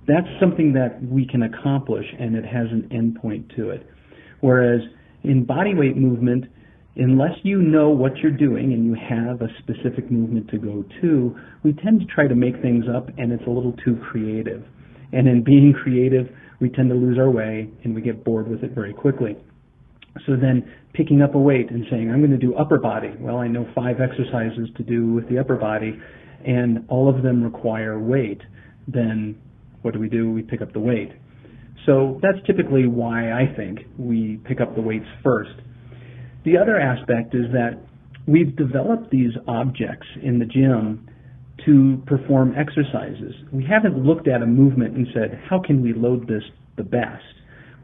That's 0.07 0.27
something 0.39 0.73
that 0.73 1.01
we 1.01 1.25
can 1.27 1.43
accomplish 1.43 2.05
and 2.19 2.35
it 2.35 2.45
has 2.45 2.67
an 2.71 2.89
endpoint 2.91 3.55
to 3.55 3.69
it. 3.69 3.87
Whereas 4.41 4.81
in 5.23 5.45
body 5.45 5.73
weight 5.73 5.95
movement, 5.95 6.45
unless 6.95 7.31
you 7.43 7.61
know 7.61 7.89
what 7.89 8.17
you're 8.17 8.31
doing 8.31 8.73
and 8.73 8.85
you 8.85 8.95
have 8.95 9.41
a 9.41 9.47
specific 9.59 10.11
movement 10.11 10.49
to 10.49 10.57
go 10.57 10.83
to, 11.01 11.35
we 11.63 11.73
tend 11.73 12.01
to 12.01 12.05
try 12.07 12.27
to 12.27 12.35
make 12.35 12.61
things 12.61 12.85
up 12.93 13.07
and 13.17 13.31
it's 13.31 13.45
a 13.47 13.49
little 13.49 13.73
too 13.85 13.97
creative. 14.11 14.63
And 15.11 15.27
in 15.27 15.43
being 15.43 15.73
creative, 15.73 16.27
we 16.59 16.69
tend 16.69 16.89
to 16.89 16.95
lose 16.95 17.17
our 17.17 17.29
way 17.29 17.69
and 17.83 17.95
we 17.95 18.01
get 18.01 18.23
bored 18.23 18.47
with 18.47 18.63
it 18.63 18.71
very 18.71 18.93
quickly. 18.93 19.35
So 20.25 20.35
then 20.35 20.71
picking 20.93 21.21
up 21.21 21.35
a 21.35 21.39
weight 21.39 21.71
and 21.71 21.85
saying, 21.89 22.11
I'm 22.11 22.19
going 22.19 22.31
to 22.31 22.37
do 22.37 22.55
upper 22.55 22.79
body. 22.79 23.11
Well, 23.19 23.37
I 23.37 23.47
know 23.47 23.67
five 23.73 23.97
exercises 23.99 24.69
to 24.77 24.83
do 24.83 25.13
with 25.13 25.27
the 25.29 25.39
upper 25.39 25.55
body 25.55 25.99
and 26.45 26.85
all 26.87 27.09
of 27.09 27.23
them 27.23 27.43
require 27.43 27.99
weight. 27.99 28.41
Then 28.87 29.41
what 29.81 29.93
do 29.93 29.99
we 29.99 30.09
do? 30.09 30.31
We 30.31 30.43
pick 30.43 30.61
up 30.61 30.73
the 30.73 30.79
weight. 30.79 31.11
So 31.85 32.19
that's 32.21 32.37
typically 32.45 32.87
why 32.87 33.31
I 33.31 33.53
think 33.55 33.79
we 33.97 34.39
pick 34.45 34.61
up 34.61 34.75
the 34.75 34.81
weights 34.81 35.07
first. 35.23 35.51
The 36.45 36.57
other 36.57 36.79
aspect 36.79 37.33
is 37.33 37.51
that 37.51 37.81
we've 38.27 38.55
developed 38.55 39.09
these 39.11 39.31
objects 39.47 40.07
in 40.21 40.39
the 40.39 40.45
gym 40.45 41.09
to 41.65 42.01
perform 42.05 42.53
exercises. 42.57 43.33
We 43.51 43.65
haven't 43.65 43.97
looked 43.97 44.27
at 44.27 44.41
a 44.41 44.45
movement 44.45 44.95
and 44.95 45.07
said, 45.13 45.39
how 45.49 45.59
can 45.59 45.81
we 45.81 45.93
load 45.93 46.27
this 46.27 46.43
the 46.77 46.83
best? 46.83 47.23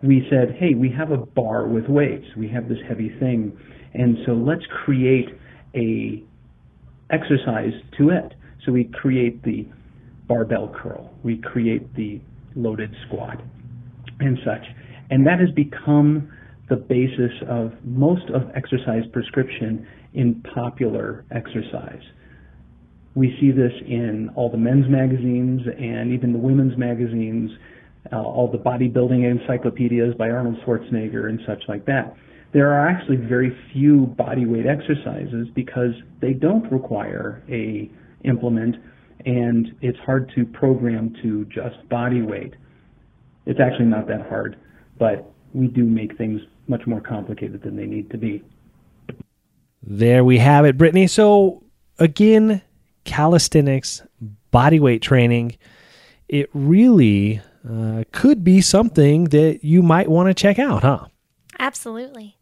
we 0.01 0.25
said, 0.29 0.55
hey, 0.57 0.75
we 0.75 0.89
have 0.97 1.11
a 1.11 1.17
bar 1.17 1.67
with 1.67 1.87
weights. 1.87 2.25
We 2.37 2.47
have 2.49 2.69
this 2.69 2.77
heavy 2.87 3.09
thing. 3.19 3.57
And 3.93 4.17
so 4.25 4.31
let's 4.31 4.63
create 4.85 5.27
a 5.75 6.23
exercise 7.11 7.73
to 7.97 8.09
it. 8.09 8.33
So 8.65 8.71
we 8.71 8.85
create 8.85 9.43
the 9.43 9.67
barbell 10.27 10.73
curl. 10.81 11.13
We 11.23 11.37
create 11.37 11.93
the 11.95 12.21
loaded 12.55 12.95
squat 13.07 13.41
and 14.19 14.37
such. 14.45 14.65
And 15.09 15.25
that 15.25 15.39
has 15.39 15.49
become 15.55 16.31
the 16.69 16.75
basis 16.75 17.31
of 17.49 17.73
most 17.83 18.29
of 18.29 18.43
exercise 18.55 19.03
prescription 19.11 19.87
in 20.13 20.43
popular 20.53 21.25
exercise. 21.31 22.03
We 23.15 23.35
see 23.39 23.51
this 23.51 23.73
in 23.85 24.29
all 24.35 24.49
the 24.49 24.57
men's 24.57 24.89
magazines 24.89 25.61
and 25.77 26.13
even 26.13 26.31
the 26.31 26.39
women's 26.39 26.77
magazines 26.77 27.51
uh, 28.11 28.21
all 28.21 28.49
the 28.49 28.57
bodybuilding 28.57 29.29
encyclopedias 29.29 30.15
by 30.15 30.29
Arnold 30.29 30.57
Schwarzenegger 30.65 31.29
and 31.29 31.39
such 31.45 31.63
like 31.67 31.85
that. 31.85 32.15
There 32.53 32.71
are 32.71 32.87
actually 32.87 33.17
very 33.17 33.55
few 33.73 34.15
bodyweight 34.17 34.65
exercises 34.65 35.47
because 35.53 35.91
they 36.21 36.33
don't 36.33 36.71
require 36.71 37.43
a 37.49 37.91
implement 38.23 38.75
and 39.25 39.67
it's 39.81 39.99
hard 39.99 40.31
to 40.35 40.45
program 40.45 41.13
to 41.21 41.45
just 41.45 41.87
body 41.89 42.21
weight. 42.21 42.53
It's 43.45 43.59
actually 43.59 43.85
not 43.85 44.07
that 44.07 44.27
hard, 44.29 44.57
but 44.97 45.31
we 45.53 45.67
do 45.67 45.83
make 45.83 46.17
things 46.17 46.41
much 46.67 46.81
more 46.87 47.01
complicated 47.01 47.61
than 47.61 47.75
they 47.75 47.85
need 47.85 48.09
to 48.11 48.17
be. 48.17 48.43
There 49.83 50.23
we 50.23 50.37
have 50.37 50.65
it, 50.65 50.77
Brittany. 50.77 51.07
So, 51.07 51.63
again, 51.97 52.61
calisthenics, 53.09 54.03
body 54.51 54.79
weight 54.79 55.01
training, 55.01 55.57
it 56.27 56.47
really 56.53 57.41
uh, 57.67 58.03
could 58.11 58.43
be 58.43 58.61
something 58.61 59.23
that 59.25 59.61
you 59.63 59.81
might 59.81 60.07
want 60.07 60.27
to 60.27 60.35
check 60.35 60.59
out, 60.59 60.83
huh? 60.83 61.07
Absolutely. 61.57 62.37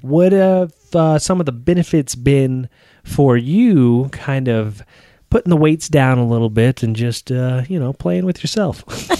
What 0.00 0.30
have 0.30 0.72
uh, 0.94 1.18
some 1.18 1.40
of 1.40 1.46
the 1.46 1.52
benefits 1.52 2.14
been 2.14 2.68
for 3.02 3.36
you, 3.36 4.10
kind 4.12 4.46
of 4.46 4.80
putting 5.28 5.50
the 5.50 5.56
weights 5.56 5.88
down 5.88 6.18
a 6.18 6.26
little 6.26 6.50
bit 6.50 6.84
and 6.84 6.94
just, 6.94 7.32
uh, 7.32 7.62
you 7.68 7.80
know, 7.80 7.92
playing 7.92 8.24
with 8.24 8.44
yourself? 8.44 8.84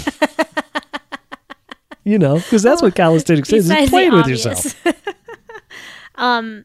you 2.05 2.17
know, 2.17 2.37
because 2.37 2.63
that's 2.63 2.81
what 2.81 2.95
calisthenics 2.95 3.53
is, 3.53 3.69
is 3.69 3.91
playing 3.91 4.13
with 4.13 4.29
yourself. 4.29 4.87
um, 6.15 6.65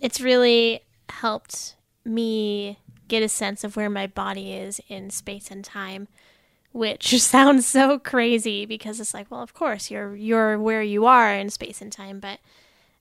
it's 0.00 0.20
really 0.20 0.82
helped 1.08 1.75
me 2.06 2.78
get 3.08 3.22
a 3.22 3.28
sense 3.28 3.64
of 3.64 3.76
where 3.76 3.90
my 3.90 4.06
body 4.06 4.52
is 4.52 4.80
in 4.88 5.10
space 5.10 5.50
and 5.50 5.64
time, 5.64 6.08
which 6.72 7.20
sounds 7.20 7.66
so 7.66 7.98
crazy 7.98 8.66
because 8.66 9.00
it's 9.00 9.14
like, 9.14 9.30
well, 9.30 9.42
of 9.42 9.54
course 9.54 9.90
you're 9.90 10.16
you're 10.16 10.58
where 10.58 10.82
you 10.82 11.06
are 11.06 11.32
in 11.32 11.50
space 11.50 11.80
and 11.82 11.92
time, 11.92 12.20
but 12.20 12.38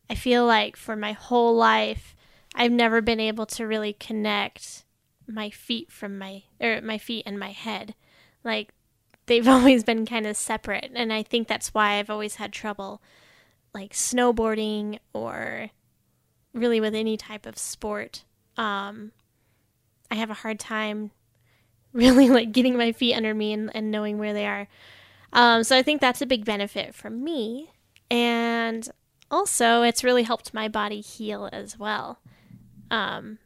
I 0.09 0.15
feel 0.15 0.45
like 0.45 0.75
for 0.75 0.95
my 0.95 1.13
whole 1.13 1.55
life, 1.55 2.15
I've 2.53 2.71
never 2.71 3.01
been 3.01 3.19
able 3.19 3.45
to 3.47 3.67
really 3.67 3.93
connect 3.93 4.83
my 5.27 5.49
feet 5.49 5.91
from 5.91 6.17
my 6.17 6.43
or 6.59 6.81
my 6.81 6.97
feet 6.97 7.23
and 7.25 7.39
my 7.39 7.51
head. 7.51 7.95
Like 8.43 8.73
they've 9.25 9.47
always 9.55 9.83
been 9.83 10.05
kind 10.05 10.27
of 10.27 10.37
separate, 10.37 10.91
and 10.93 11.11
I 11.11 11.23
think 11.23 11.47
that's 11.47 11.73
why 11.73 11.93
I've 11.93 12.09
always 12.09 12.35
had 12.35 12.53
trouble 12.53 13.01
like 13.73 13.91
snowboarding 13.91 14.99
or 15.13 15.69
really 16.53 16.79
with 16.79 16.95
any 16.95 17.17
type 17.17 17.45
of 17.45 17.57
sport. 17.57 18.23
Um, 18.57 19.11
I 20.09 20.15
have 20.15 20.29
a 20.29 20.35
hard 20.35 20.59
time 20.59 21.11
really 21.93 22.29
like 22.29 22.51
getting 22.51 22.77
my 22.77 22.91
feet 22.91 23.15
under 23.15 23.33
me 23.33 23.53
and, 23.53 23.71
and 23.75 23.91
knowing 23.91 24.17
where 24.17 24.33
they 24.33 24.45
are. 24.45 24.67
Um, 25.33 25.63
so 25.63 25.77
I 25.77 25.81
think 25.81 26.01
that's 26.01 26.21
a 26.21 26.25
big 26.25 26.45
benefit 26.45 26.95
for 26.95 27.09
me. 27.09 27.71
And 28.09 28.87
also, 29.31 29.81
it's 29.81 30.03
really 30.03 30.23
helped 30.23 30.53
my 30.53 30.67
body 30.67 31.01
heal 31.01 31.49
as 31.51 31.77
well. 31.77 32.19
Um, 32.91 33.39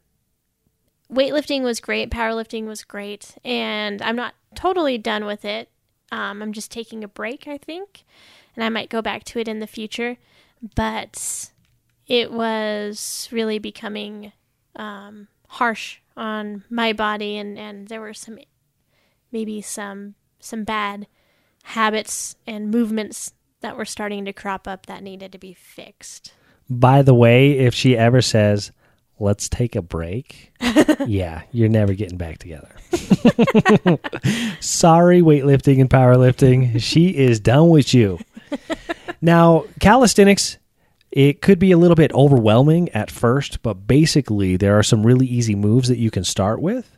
weightlifting 1.12 1.62
was 1.62 1.80
great, 1.80 2.10
powerlifting 2.10 2.66
was 2.66 2.84
great, 2.84 3.36
and 3.44 4.02
I'm 4.02 4.16
not 4.16 4.34
totally 4.54 4.98
done 4.98 5.24
with 5.24 5.44
it. 5.44 5.68
Um, 6.12 6.42
I'm 6.42 6.52
just 6.52 6.70
taking 6.70 7.02
a 7.02 7.08
break, 7.08 7.48
I 7.48 7.56
think, 7.58 8.04
and 8.54 8.64
I 8.64 8.68
might 8.68 8.90
go 8.90 9.00
back 9.00 9.24
to 9.24 9.38
it 9.38 9.48
in 9.48 9.60
the 9.60 9.66
future. 9.66 10.18
But 10.76 11.50
it 12.06 12.32
was 12.32 13.28
really 13.32 13.58
becoming 13.58 14.32
um, 14.76 15.28
harsh 15.48 15.98
on 16.16 16.64
my 16.70 16.92
body, 16.92 17.36
and, 17.36 17.58
and 17.58 17.88
there 17.88 18.00
were 18.00 18.14
some 18.14 18.38
maybe 19.32 19.60
some 19.60 20.14
some 20.38 20.64
bad 20.64 21.06
habits 21.62 22.36
and 22.46 22.70
movements 22.70 23.32
that 23.60 23.76
were 23.76 23.84
starting 23.84 24.24
to 24.24 24.32
crop 24.32 24.66
up 24.66 24.86
that 24.86 25.02
needed 25.02 25.32
to 25.32 25.38
be 25.38 25.52
fixed. 25.52 26.32
By 26.68 27.02
the 27.02 27.14
way, 27.14 27.58
if 27.58 27.74
she 27.74 27.96
ever 27.96 28.22
says, 28.22 28.72
let's 29.18 29.48
take 29.48 29.76
a 29.76 29.82
break, 29.82 30.52
yeah, 31.06 31.42
you're 31.52 31.68
never 31.68 31.92
getting 31.94 32.16
back 32.16 32.38
together. 32.38 32.74
Sorry, 34.60 35.20
weightlifting 35.20 35.80
and 35.80 35.90
powerlifting. 35.90 36.80
She 36.80 37.08
is 37.08 37.40
done 37.40 37.68
with 37.68 37.92
you. 37.92 38.18
Now, 39.22 39.64
calisthenics, 39.80 40.56
it 41.10 41.42
could 41.42 41.58
be 41.58 41.72
a 41.72 41.78
little 41.78 41.96
bit 41.96 42.12
overwhelming 42.12 42.88
at 42.90 43.10
first, 43.10 43.62
but 43.62 43.86
basically, 43.86 44.56
there 44.56 44.78
are 44.78 44.82
some 44.82 45.04
really 45.04 45.26
easy 45.26 45.54
moves 45.54 45.88
that 45.88 45.98
you 45.98 46.10
can 46.10 46.24
start 46.24 46.60
with. 46.60 46.96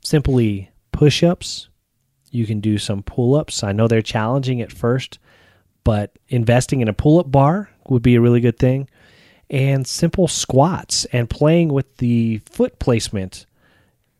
Simply 0.00 0.70
push 0.92 1.22
ups. 1.22 1.68
You 2.30 2.46
can 2.46 2.60
do 2.60 2.78
some 2.78 3.02
pull 3.02 3.34
ups. 3.34 3.62
I 3.62 3.72
know 3.72 3.88
they're 3.88 4.02
challenging 4.02 4.62
at 4.62 4.72
first, 4.72 5.18
but 5.84 6.18
investing 6.28 6.80
in 6.80 6.88
a 6.88 6.94
pull 6.94 7.20
up 7.20 7.30
bar 7.30 7.70
would 7.88 8.02
be 8.02 8.14
a 8.14 8.20
really 8.20 8.40
good 8.40 8.58
thing. 8.58 8.88
And 9.48 9.86
simple 9.86 10.28
squats 10.28 11.04
and 11.06 11.30
playing 11.30 11.68
with 11.68 11.98
the 11.98 12.38
foot 12.50 12.78
placement 12.78 13.46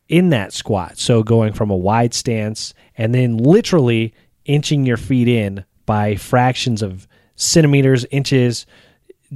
in 0.08 0.28
that 0.30 0.52
squat. 0.52 0.98
So 0.98 1.22
going 1.22 1.52
from 1.52 1.70
a 1.70 1.76
wide 1.76 2.14
stance 2.14 2.74
and 2.96 3.14
then 3.14 3.38
literally 3.38 4.14
inching 4.44 4.86
your 4.86 4.96
feet 4.96 5.26
in 5.26 5.64
by 5.84 6.14
fractions 6.16 6.82
of 6.82 7.08
centimeters, 7.34 8.04
inches, 8.10 8.66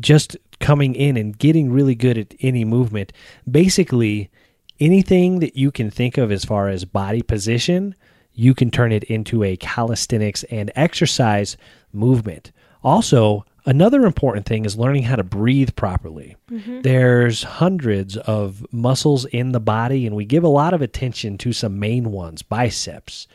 just 0.00 0.36
coming 0.58 0.94
in 0.94 1.16
and 1.16 1.38
getting 1.38 1.70
really 1.70 1.94
good 1.94 2.18
at 2.18 2.34
any 2.40 2.64
movement. 2.64 3.12
Basically, 3.50 4.30
anything 4.78 5.40
that 5.40 5.56
you 5.56 5.70
can 5.70 5.90
think 5.90 6.18
of 6.18 6.32
as 6.32 6.44
far 6.44 6.68
as 6.68 6.84
body 6.84 7.22
position, 7.22 7.94
you 8.32 8.54
can 8.54 8.70
turn 8.70 8.92
it 8.92 9.04
into 9.04 9.42
a 9.42 9.56
calisthenics 9.56 10.44
and 10.44 10.70
exercise 10.74 11.56
movement. 11.92 12.52
Also, 12.82 13.44
another 13.66 14.06
important 14.06 14.46
thing 14.46 14.64
is 14.64 14.78
learning 14.78 15.02
how 15.02 15.16
to 15.16 15.24
breathe 15.24 15.70
properly. 15.76 16.36
Mm-hmm. 16.50 16.80
There's 16.82 17.42
hundreds 17.42 18.16
of 18.16 18.64
muscles 18.72 19.24
in 19.26 19.52
the 19.52 19.60
body, 19.60 20.06
and 20.06 20.16
we 20.16 20.24
give 20.24 20.44
a 20.44 20.48
lot 20.48 20.74
of 20.74 20.82
attention 20.82 21.36
to 21.38 21.52
some 21.52 21.78
main 21.78 22.10
ones 22.10 22.42
biceps, 22.42 23.26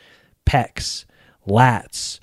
pecs, 0.46 1.06
lats, 1.48 2.20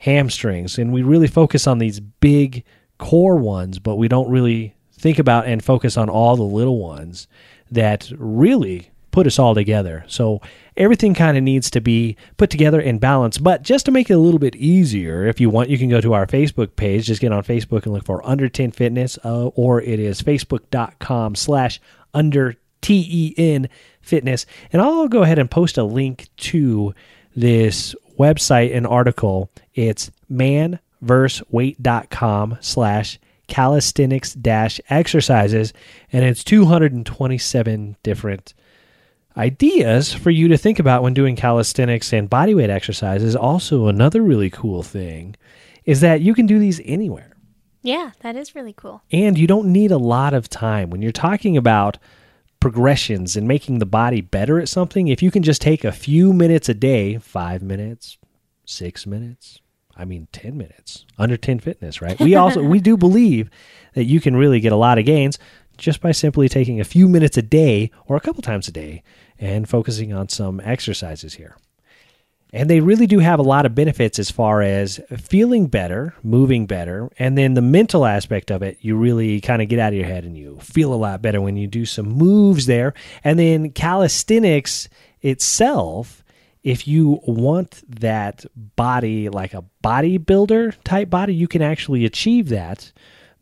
hamstrings, 0.00 0.78
and 0.78 0.92
we 0.92 1.02
really 1.02 1.26
focus 1.28 1.66
on 1.66 1.78
these 1.78 2.00
big 2.00 2.64
core 2.98 3.36
ones, 3.36 3.78
but 3.78 3.96
we 3.96 4.08
don't 4.08 4.30
really 4.30 4.74
think 4.92 5.18
about 5.18 5.46
and 5.46 5.62
focus 5.62 5.96
on 5.96 6.08
all 6.08 6.36
the 6.36 6.42
little 6.42 6.78
ones 6.78 7.28
that 7.70 8.10
really 8.16 8.90
put 9.16 9.26
us 9.26 9.38
all 9.38 9.54
together. 9.54 10.04
So 10.08 10.42
everything 10.76 11.14
kind 11.14 11.38
of 11.38 11.42
needs 11.42 11.70
to 11.70 11.80
be 11.80 12.18
put 12.36 12.50
together 12.50 12.78
in 12.78 12.98
balance. 12.98 13.38
But 13.38 13.62
just 13.62 13.86
to 13.86 13.90
make 13.90 14.10
it 14.10 14.12
a 14.12 14.18
little 14.18 14.38
bit 14.38 14.54
easier, 14.56 15.26
if 15.26 15.40
you 15.40 15.48
want, 15.48 15.70
you 15.70 15.78
can 15.78 15.88
go 15.88 16.02
to 16.02 16.12
our 16.12 16.26
Facebook 16.26 16.76
page. 16.76 17.06
Just 17.06 17.22
get 17.22 17.32
on 17.32 17.42
Facebook 17.42 17.84
and 17.84 17.94
look 17.94 18.04
for 18.04 18.26
Under 18.28 18.48
10 18.48 18.72
Fitness, 18.72 19.18
uh, 19.24 19.46
or 19.46 19.80
it 19.80 19.98
is 19.98 20.20
facebook.com 20.20 21.34
slash 21.34 21.80
under 22.12 22.56
T-E-N 22.82 23.70
Fitness. 24.02 24.44
And 24.70 24.82
I'll 24.82 25.08
go 25.08 25.22
ahead 25.22 25.38
and 25.38 25.50
post 25.50 25.78
a 25.78 25.84
link 25.84 26.28
to 26.36 26.94
this 27.34 27.94
website 28.18 28.76
and 28.76 28.86
article. 28.86 29.50
It's 29.74 30.10
manverseweight.com 31.02 32.58
slash 32.60 33.18
calisthenics 33.48 34.34
dash 34.34 34.80
exercises. 34.90 35.72
And 36.12 36.24
it's 36.24 36.44
227 36.44 37.96
different 38.02 38.54
ideas 39.36 40.12
for 40.12 40.30
you 40.30 40.48
to 40.48 40.56
think 40.56 40.78
about 40.78 41.02
when 41.02 41.14
doing 41.14 41.36
calisthenics 41.36 42.12
and 42.12 42.30
bodyweight 42.30 42.70
exercises. 42.70 43.36
Also, 43.36 43.86
another 43.86 44.22
really 44.22 44.50
cool 44.50 44.82
thing 44.82 45.36
is 45.84 46.00
that 46.00 46.20
you 46.20 46.34
can 46.34 46.46
do 46.46 46.58
these 46.58 46.80
anywhere. 46.84 47.36
Yeah, 47.82 48.12
that 48.20 48.34
is 48.34 48.54
really 48.54 48.72
cool. 48.72 49.02
And 49.12 49.38
you 49.38 49.46
don't 49.46 49.72
need 49.72 49.92
a 49.92 49.98
lot 49.98 50.34
of 50.34 50.48
time. 50.48 50.90
When 50.90 51.02
you're 51.02 51.12
talking 51.12 51.56
about 51.56 51.98
progressions 52.58 53.36
and 53.36 53.46
making 53.46 53.78
the 53.78 53.86
body 53.86 54.20
better 54.20 54.58
at 54.58 54.68
something, 54.68 55.06
if 55.06 55.22
you 55.22 55.30
can 55.30 55.44
just 55.44 55.62
take 55.62 55.84
a 55.84 55.92
few 55.92 56.32
minutes 56.32 56.68
a 56.68 56.74
day, 56.74 57.18
five 57.18 57.62
minutes, 57.62 58.18
six 58.64 59.06
minutes, 59.06 59.60
I 59.96 60.04
mean 60.04 60.28
10 60.32 60.56
minutes, 60.56 61.06
under 61.18 61.36
10 61.36 61.60
fitness, 61.60 62.02
right? 62.02 62.18
We 62.20 62.34
also, 62.34 62.62
we 62.62 62.80
do 62.80 62.96
believe 62.96 63.50
that 63.94 64.04
you 64.04 64.20
can 64.20 64.36
really 64.36 64.60
get 64.60 64.72
a 64.72 64.76
lot 64.76 64.98
of 64.98 65.04
gains 65.04 65.38
just 65.78 66.00
by 66.00 66.12
simply 66.12 66.48
taking 66.48 66.80
a 66.80 66.84
few 66.84 67.08
minutes 67.08 67.36
a 67.36 67.42
day 67.42 67.90
or 68.06 68.16
a 68.16 68.20
couple 68.20 68.42
times 68.42 68.68
a 68.68 68.72
day 68.72 69.02
and 69.38 69.68
focusing 69.68 70.12
on 70.12 70.28
some 70.28 70.60
exercises 70.60 71.34
here. 71.34 71.56
And 72.52 72.70
they 72.70 72.80
really 72.80 73.06
do 73.06 73.18
have 73.18 73.38
a 73.38 73.42
lot 73.42 73.66
of 73.66 73.74
benefits 73.74 74.18
as 74.18 74.30
far 74.30 74.62
as 74.62 75.00
feeling 75.18 75.66
better, 75.66 76.14
moving 76.22 76.66
better, 76.66 77.10
and 77.18 77.36
then 77.36 77.54
the 77.54 77.60
mental 77.60 78.06
aspect 78.06 78.50
of 78.50 78.62
it. 78.62 78.78
You 78.80 78.96
really 78.96 79.40
kind 79.40 79.60
of 79.60 79.68
get 79.68 79.78
out 79.78 79.92
of 79.92 79.98
your 79.98 80.06
head 80.06 80.24
and 80.24 80.38
you 80.38 80.58
feel 80.60 80.94
a 80.94 80.96
lot 80.96 81.20
better 81.20 81.40
when 81.40 81.56
you 81.56 81.66
do 81.66 81.84
some 81.84 82.06
moves 82.06 82.66
there. 82.66 82.94
And 83.24 83.38
then 83.38 83.72
calisthenics 83.72 84.88
itself, 85.22 86.24
if 86.66 86.88
you 86.88 87.20
want 87.22 87.84
that 87.88 88.44
body 88.74 89.28
like 89.28 89.54
a 89.54 89.64
bodybuilder 89.84 90.74
type 90.82 91.08
body, 91.08 91.32
you 91.32 91.46
can 91.46 91.62
actually 91.62 92.04
achieve 92.04 92.48
that 92.48 92.90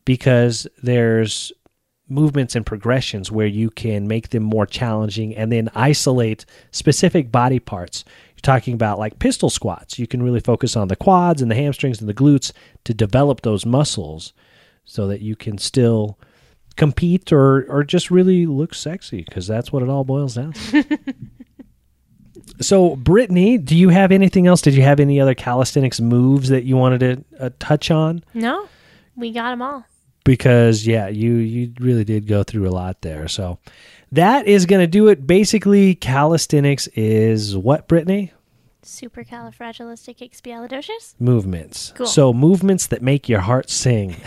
because 0.05 0.67
there's 0.83 1.51
movements 2.07 2.55
and 2.55 2.67
progressions 2.67 3.33
where 3.33 3.47
you 3.47 3.71
can 3.71 4.07
make 4.07 4.29
them 4.29 4.43
more 4.43 4.67
challenging 4.67 5.35
and 5.35 5.51
then 5.51 5.71
isolate 5.75 6.45
specific 6.71 7.33
body 7.33 7.59
parts. 7.59 8.05
You're 8.37 8.43
talking 8.43 8.75
about 8.75 8.99
like 8.99 9.19
pistol 9.19 9.49
squats. 9.49 9.99
You 9.99 10.07
can 10.07 10.23
really 10.23 10.41
focus 10.41 10.77
on 10.77 10.89
the 10.89 10.95
quads 10.95 11.41
and 11.41 11.51
the 11.51 11.55
hamstrings 11.55 12.01
and 12.01 12.09
the 12.11 12.13
glutes 12.13 12.53
to 12.85 12.93
develop 12.93 13.41
those 13.41 13.65
muscles 13.65 14.35
so 14.85 15.07
that 15.07 15.23
you 15.23 15.35
can 15.35 15.57
still 15.57 16.19
compete 16.77 17.33
or 17.33 17.65
or 17.71 17.85
just 17.85 18.11
really 18.11 18.45
look 18.45 18.75
sexy 18.75 19.23
because 19.27 19.47
that's 19.47 19.73
what 19.73 19.83
it 19.83 19.89
all 19.89 20.05
boils 20.05 20.35
down 20.35 20.53
to. 20.53 20.85
so, 22.61 22.97
Brittany, 22.97 23.59
do 23.59 23.77
you 23.77 23.89
have 23.89 24.13
anything 24.13 24.47
else? 24.47 24.63
Did 24.63 24.75
you 24.75 24.83
have 24.83 25.01
any 25.01 25.21
other 25.21 25.35
calisthenics 25.35 26.01
moves 26.01 26.49
that 26.51 26.65
you 26.65 26.77
wanted 26.77 27.01
to 27.01 27.25
uh, 27.45 27.51
touch 27.59 27.91
on? 27.91 28.23
No? 28.35 28.69
We 29.17 29.33
got 29.33 29.51
them 29.51 29.63
all. 29.63 29.85
because 30.25 30.87
yeah, 30.87 31.09
you 31.09 31.35
you 31.35 31.73
really 31.79 32.05
did 32.05 32.27
go 32.27 32.43
through 32.43 32.69
a 32.69 32.73
lot 32.73 33.03
there. 33.03 33.29
So 33.29 33.59
that 34.13 34.47
is 34.47 34.67
going 34.67 34.81
to 34.81 34.87
do 34.87 35.09
it. 35.09 35.27
Basically, 35.27 35.95
calisthenics 35.95 36.87
is 36.95 37.57
what 37.57 37.89
Brittany 37.89 38.33
Supercalifragilisticexpialidocious. 38.85 41.15
movements. 41.19 41.93
Cool. 41.97 42.07
So 42.07 42.33
movements 42.33 42.87
that 42.89 43.03
make 43.03 43.29
your 43.29 43.41
heart 43.41 43.71
sing. 43.71 44.17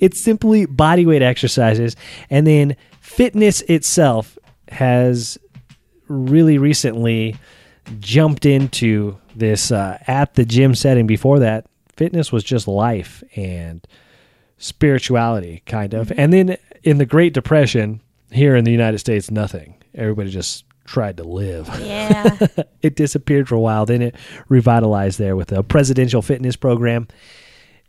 it's 0.00 0.20
simply 0.20 0.66
body 0.66 1.06
weight 1.06 1.22
exercises, 1.22 1.96
and 2.28 2.46
then 2.46 2.76
fitness 3.00 3.62
itself 3.62 4.38
has 4.68 5.38
really 6.10 6.58
recently 6.58 7.36
jumped 8.00 8.44
into 8.44 9.16
this 9.34 9.72
uh, 9.72 9.98
at 10.06 10.34
the 10.34 10.44
gym 10.44 10.74
setting. 10.74 11.06
Before 11.06 11.38
that, 11.38 11.66
fitness 11.96 12.30
was 12.30 12.44
just 12.44 12.68
life 12.68 13.22
and 13.36 13.86
spirituality, 14.58 15.62
kind 15.66 15.94
of. 15.94 16.12
And 16.16 16.32
then 16.32 16.56
in 16.82 16.98
the 16.98 17.06
Great 17.06 17.32
Depression, 17.32 18.00
here 18.30 18.56
in 18.56 18.64
the 18.64 18.72
United 18.72 18.98
States, 18.98 19.30
nothing. 19.30 19.74
Everybody 19.94 20.30
just 20.30 20.64
tried 20.84 21.16
to 21.16 21.24
live. 21.24 21.68
Yeah. 21.80 22.36
it 22.82 22.96
disappeared 22.96 23.48
for 23.48 23.54
a 23.54 23.60
while. 23.60 23.86
Then 23.86 24.02
it 24.02 24.16
revitalized 24.48 25.18
there 25.18 25.36
with 25.36 25.52
a 25.52 25.62
presidential 25.62 26.22
fitness 26.22 26.56
program. 26.56 27.08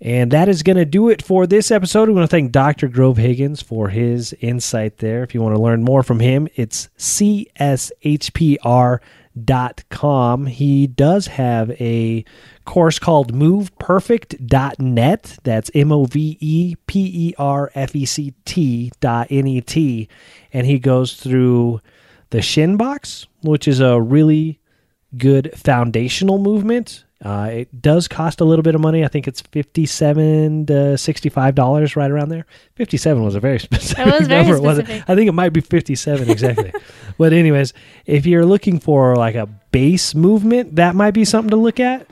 And 0.02 0.32
that 0.32 0.50
is 0.50 0.64
going 0.64 0.78
to 0.78 0.86
do 0.86 1.10
it 1.10 1.22
for 1.22 1.46
this 1.46 1.70
episode. 1.70 2.08
We 2.08 2.16
want 2.16 2.24
to 2.24 2.36
thank 2.36 2.52
Dr. 2.52 2.88
Grove 2.88 3.18
Higgins 3.18 3.62
for 3.62 3.90
his 3.90 4.34
insight 4.42 4.98
there. 4.98 5.22
If 5.22 5.36
you 5.36 5.44
want 5.44 5.56
to 5.56 5.62
learn 5.62 5.84
more 5.84 6.02
from 6.02 6.20
him, 6.20 6.48
it's 6.56 6.90
cshpr.com. 6.98 7.46
He 10.48 10.88
does 10.88 11.28
have 11.28 11.70
a 11.80 12.26
course 12.66 12.98
called 12.98 13.32
moveperfect.net. 13.32 15.38
That's 15.44 15.72
M 15.76 15.92
O 15.92 16.06
V 16.06 16.38
E 16.40 16.76
P 16.88 17.30
E 17.30 17.36
R 17.38 17.72
F 17.76 17.96
E 17.96 18.06
C 18.06 18.34
T 18.44 18.92
dot 19.02 19.28
N 19.30 19.46
E 19.46 19.62
T. 19.62 20.10
And 20.52 20.66
he 20.66 20.80
goes 20.80 21.14
through 21.14 21.80
the 22.32 22.42
shin 22.42 22.76
box, 22.76 23.28
which 23.44 23.68
is 23.68 23.80
a 23.80 24.02
really 24.02 24.60
good 25.16 25.54
foundational 25.56 26.40
movement. 26.40 27.04
Uh, 27.24 27.50
it 27.52 27.82
does 27.82 28.08
cost 28.08 28.42
a 28.42 28.44
little 28.44 28.64
bit 28.64 28.74
of 28.74 28.82
money. 28.82 29.06
I 29.06 29.08
think 29.08 29.28
it's 29.28 29.42
fifty-seven 29.42 30.66
to 30.66 30.98
sixty-five 30.98 31.54
dollars, 31.54 31.96
right 31.96 32.10
around 32.10 32.30
there. 32.30 32.46
Fifty-seven 32.76 33.24
was 33.24 33.36
a 33.36 33.40
very 33.40 33.60
specific 33.60 34.06
was 34.06 34.28
very 34.28 34.44
number. 34.44 34.60
wasn't 34.60 34.88
specific. 34.88 35.10
I 35.10 35.16
think 35.16 35.30
it 35.30 35.34
might 35.34 35.50
be 35.50 35.62
fifty-seven 35.62 36.30
exactly. 36.30 36.74
but 37.18 37.32
anyways, 37.32 37.74
if 38.08 38.26
you're 38.26 38.46
looking 38.46 38.80
for 38.80 39.16
like 39.16 39.36
a 39.36 39.46
base 39.46 40.16
movement, 40.16 40.78
that 40.78 40.96
might 40.96 41.12
be 41.12 41.26
something 41.26 41.52
to 41.52 41.58
look 41.58 41.80
at. 41.80 42.08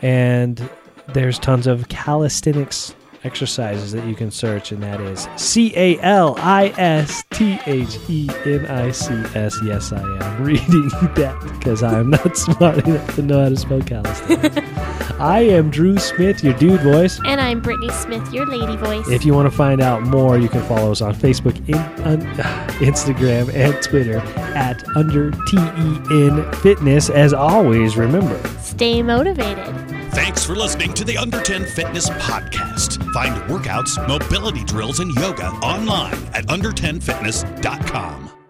And 0.00 0.68
there's 1.08 1.38
tons 1.38 1.66
of 1.66 1.88
calisthenics 1.88 2.94
exercises 3.24 3.92
that 3.92 4.06
you 4.06 4.14
can 4.14 4.30
search, 4.30 4.72
and 4.72 4.82
that 4.82 5.00
is 5.00 5.28
C 5.36 5.72
A 5.76 5.98
L 6.00 6.34
I 6.38 6.68
S 6.76 7.24
T 7.30 7.58
H 7.66 7.98
E 8.08 8.28
N 8.44 8.66
I 8.66 8.90
C 8.90 9.14
S. 9.34 9.58
Yes, 9.64 9.92
I 9.92 10.00
am 10.00 10.42
reading 10.44 10.88
that 11.14 11.38
because 11.58 11.82
I 11.82 11.98
am 11.98 12.10
not 12.10 12.36
smart 12.36 12.78
enough 12.86 13.14
to 13.16 13.22
know 13.22 13.42
how 13.42 13.48
to 13.48 13.56
spell 13.56 13.80
calisthenics. 13.82 14.56
I 15.20 15.40
am 15.40 15.70
Drew 15.70 15.98
Smith, 15.98 16.42
your 16.42 16.54
dude 16.54 16.80
voice. 16.80 17.20
and 17.24 17.40
I'm 17.40 17.60
Brittany 17.60 17.90
Smith, 17.90 18.32
your 18.32 18.46
lady 18.46 18.76
voice. 18.76 19.08
If 19.08 19.24
you 19.24 19.34
want 19.34 19.48
to 19.50 19.56
find 19.56 19.80
out 19.80 20.02
more, 20.02 20.38
you 20.38 20.48
can 20.48 20.62
follow 20.62 20.90
us 20.90 21.00
on 21.00 21.14
Facebook, 21.14 21.56
in, 21.68 21.76
on, 22.04 22.20
Instagram, 22.80 23.52
and 23.54 23.80
Twitter 23.82 24.18
at 24.56 24.82
under 24.96 25.30
TEN 25.30 26.52
Fitness. 26.54 27.08
As 27.08 27.32
always, 27.32 27.96
remember. 27.96 28.40
Stay 28.60 29.02
motivated. 29.02 30.01
Thanks 30.12 30.44
for 30.44 30.54
listening 30.54 30.92
to 30.94 31.04
the 31.04 31.16
Under 31.16 31.40
10 31.40 31.64
Fitness 31.64 32.10
Podcast. 32.10 33.02
Find 33.14 33.34
workouts, 33.50 33.96
mobility 34.06 34.62
drills, 34.64 35.00
and 35.00 35.14
yoga 35.14 35.46
online 35.46 36.12
at 36.34 36.46
under10fitness.com. 36.48 38.41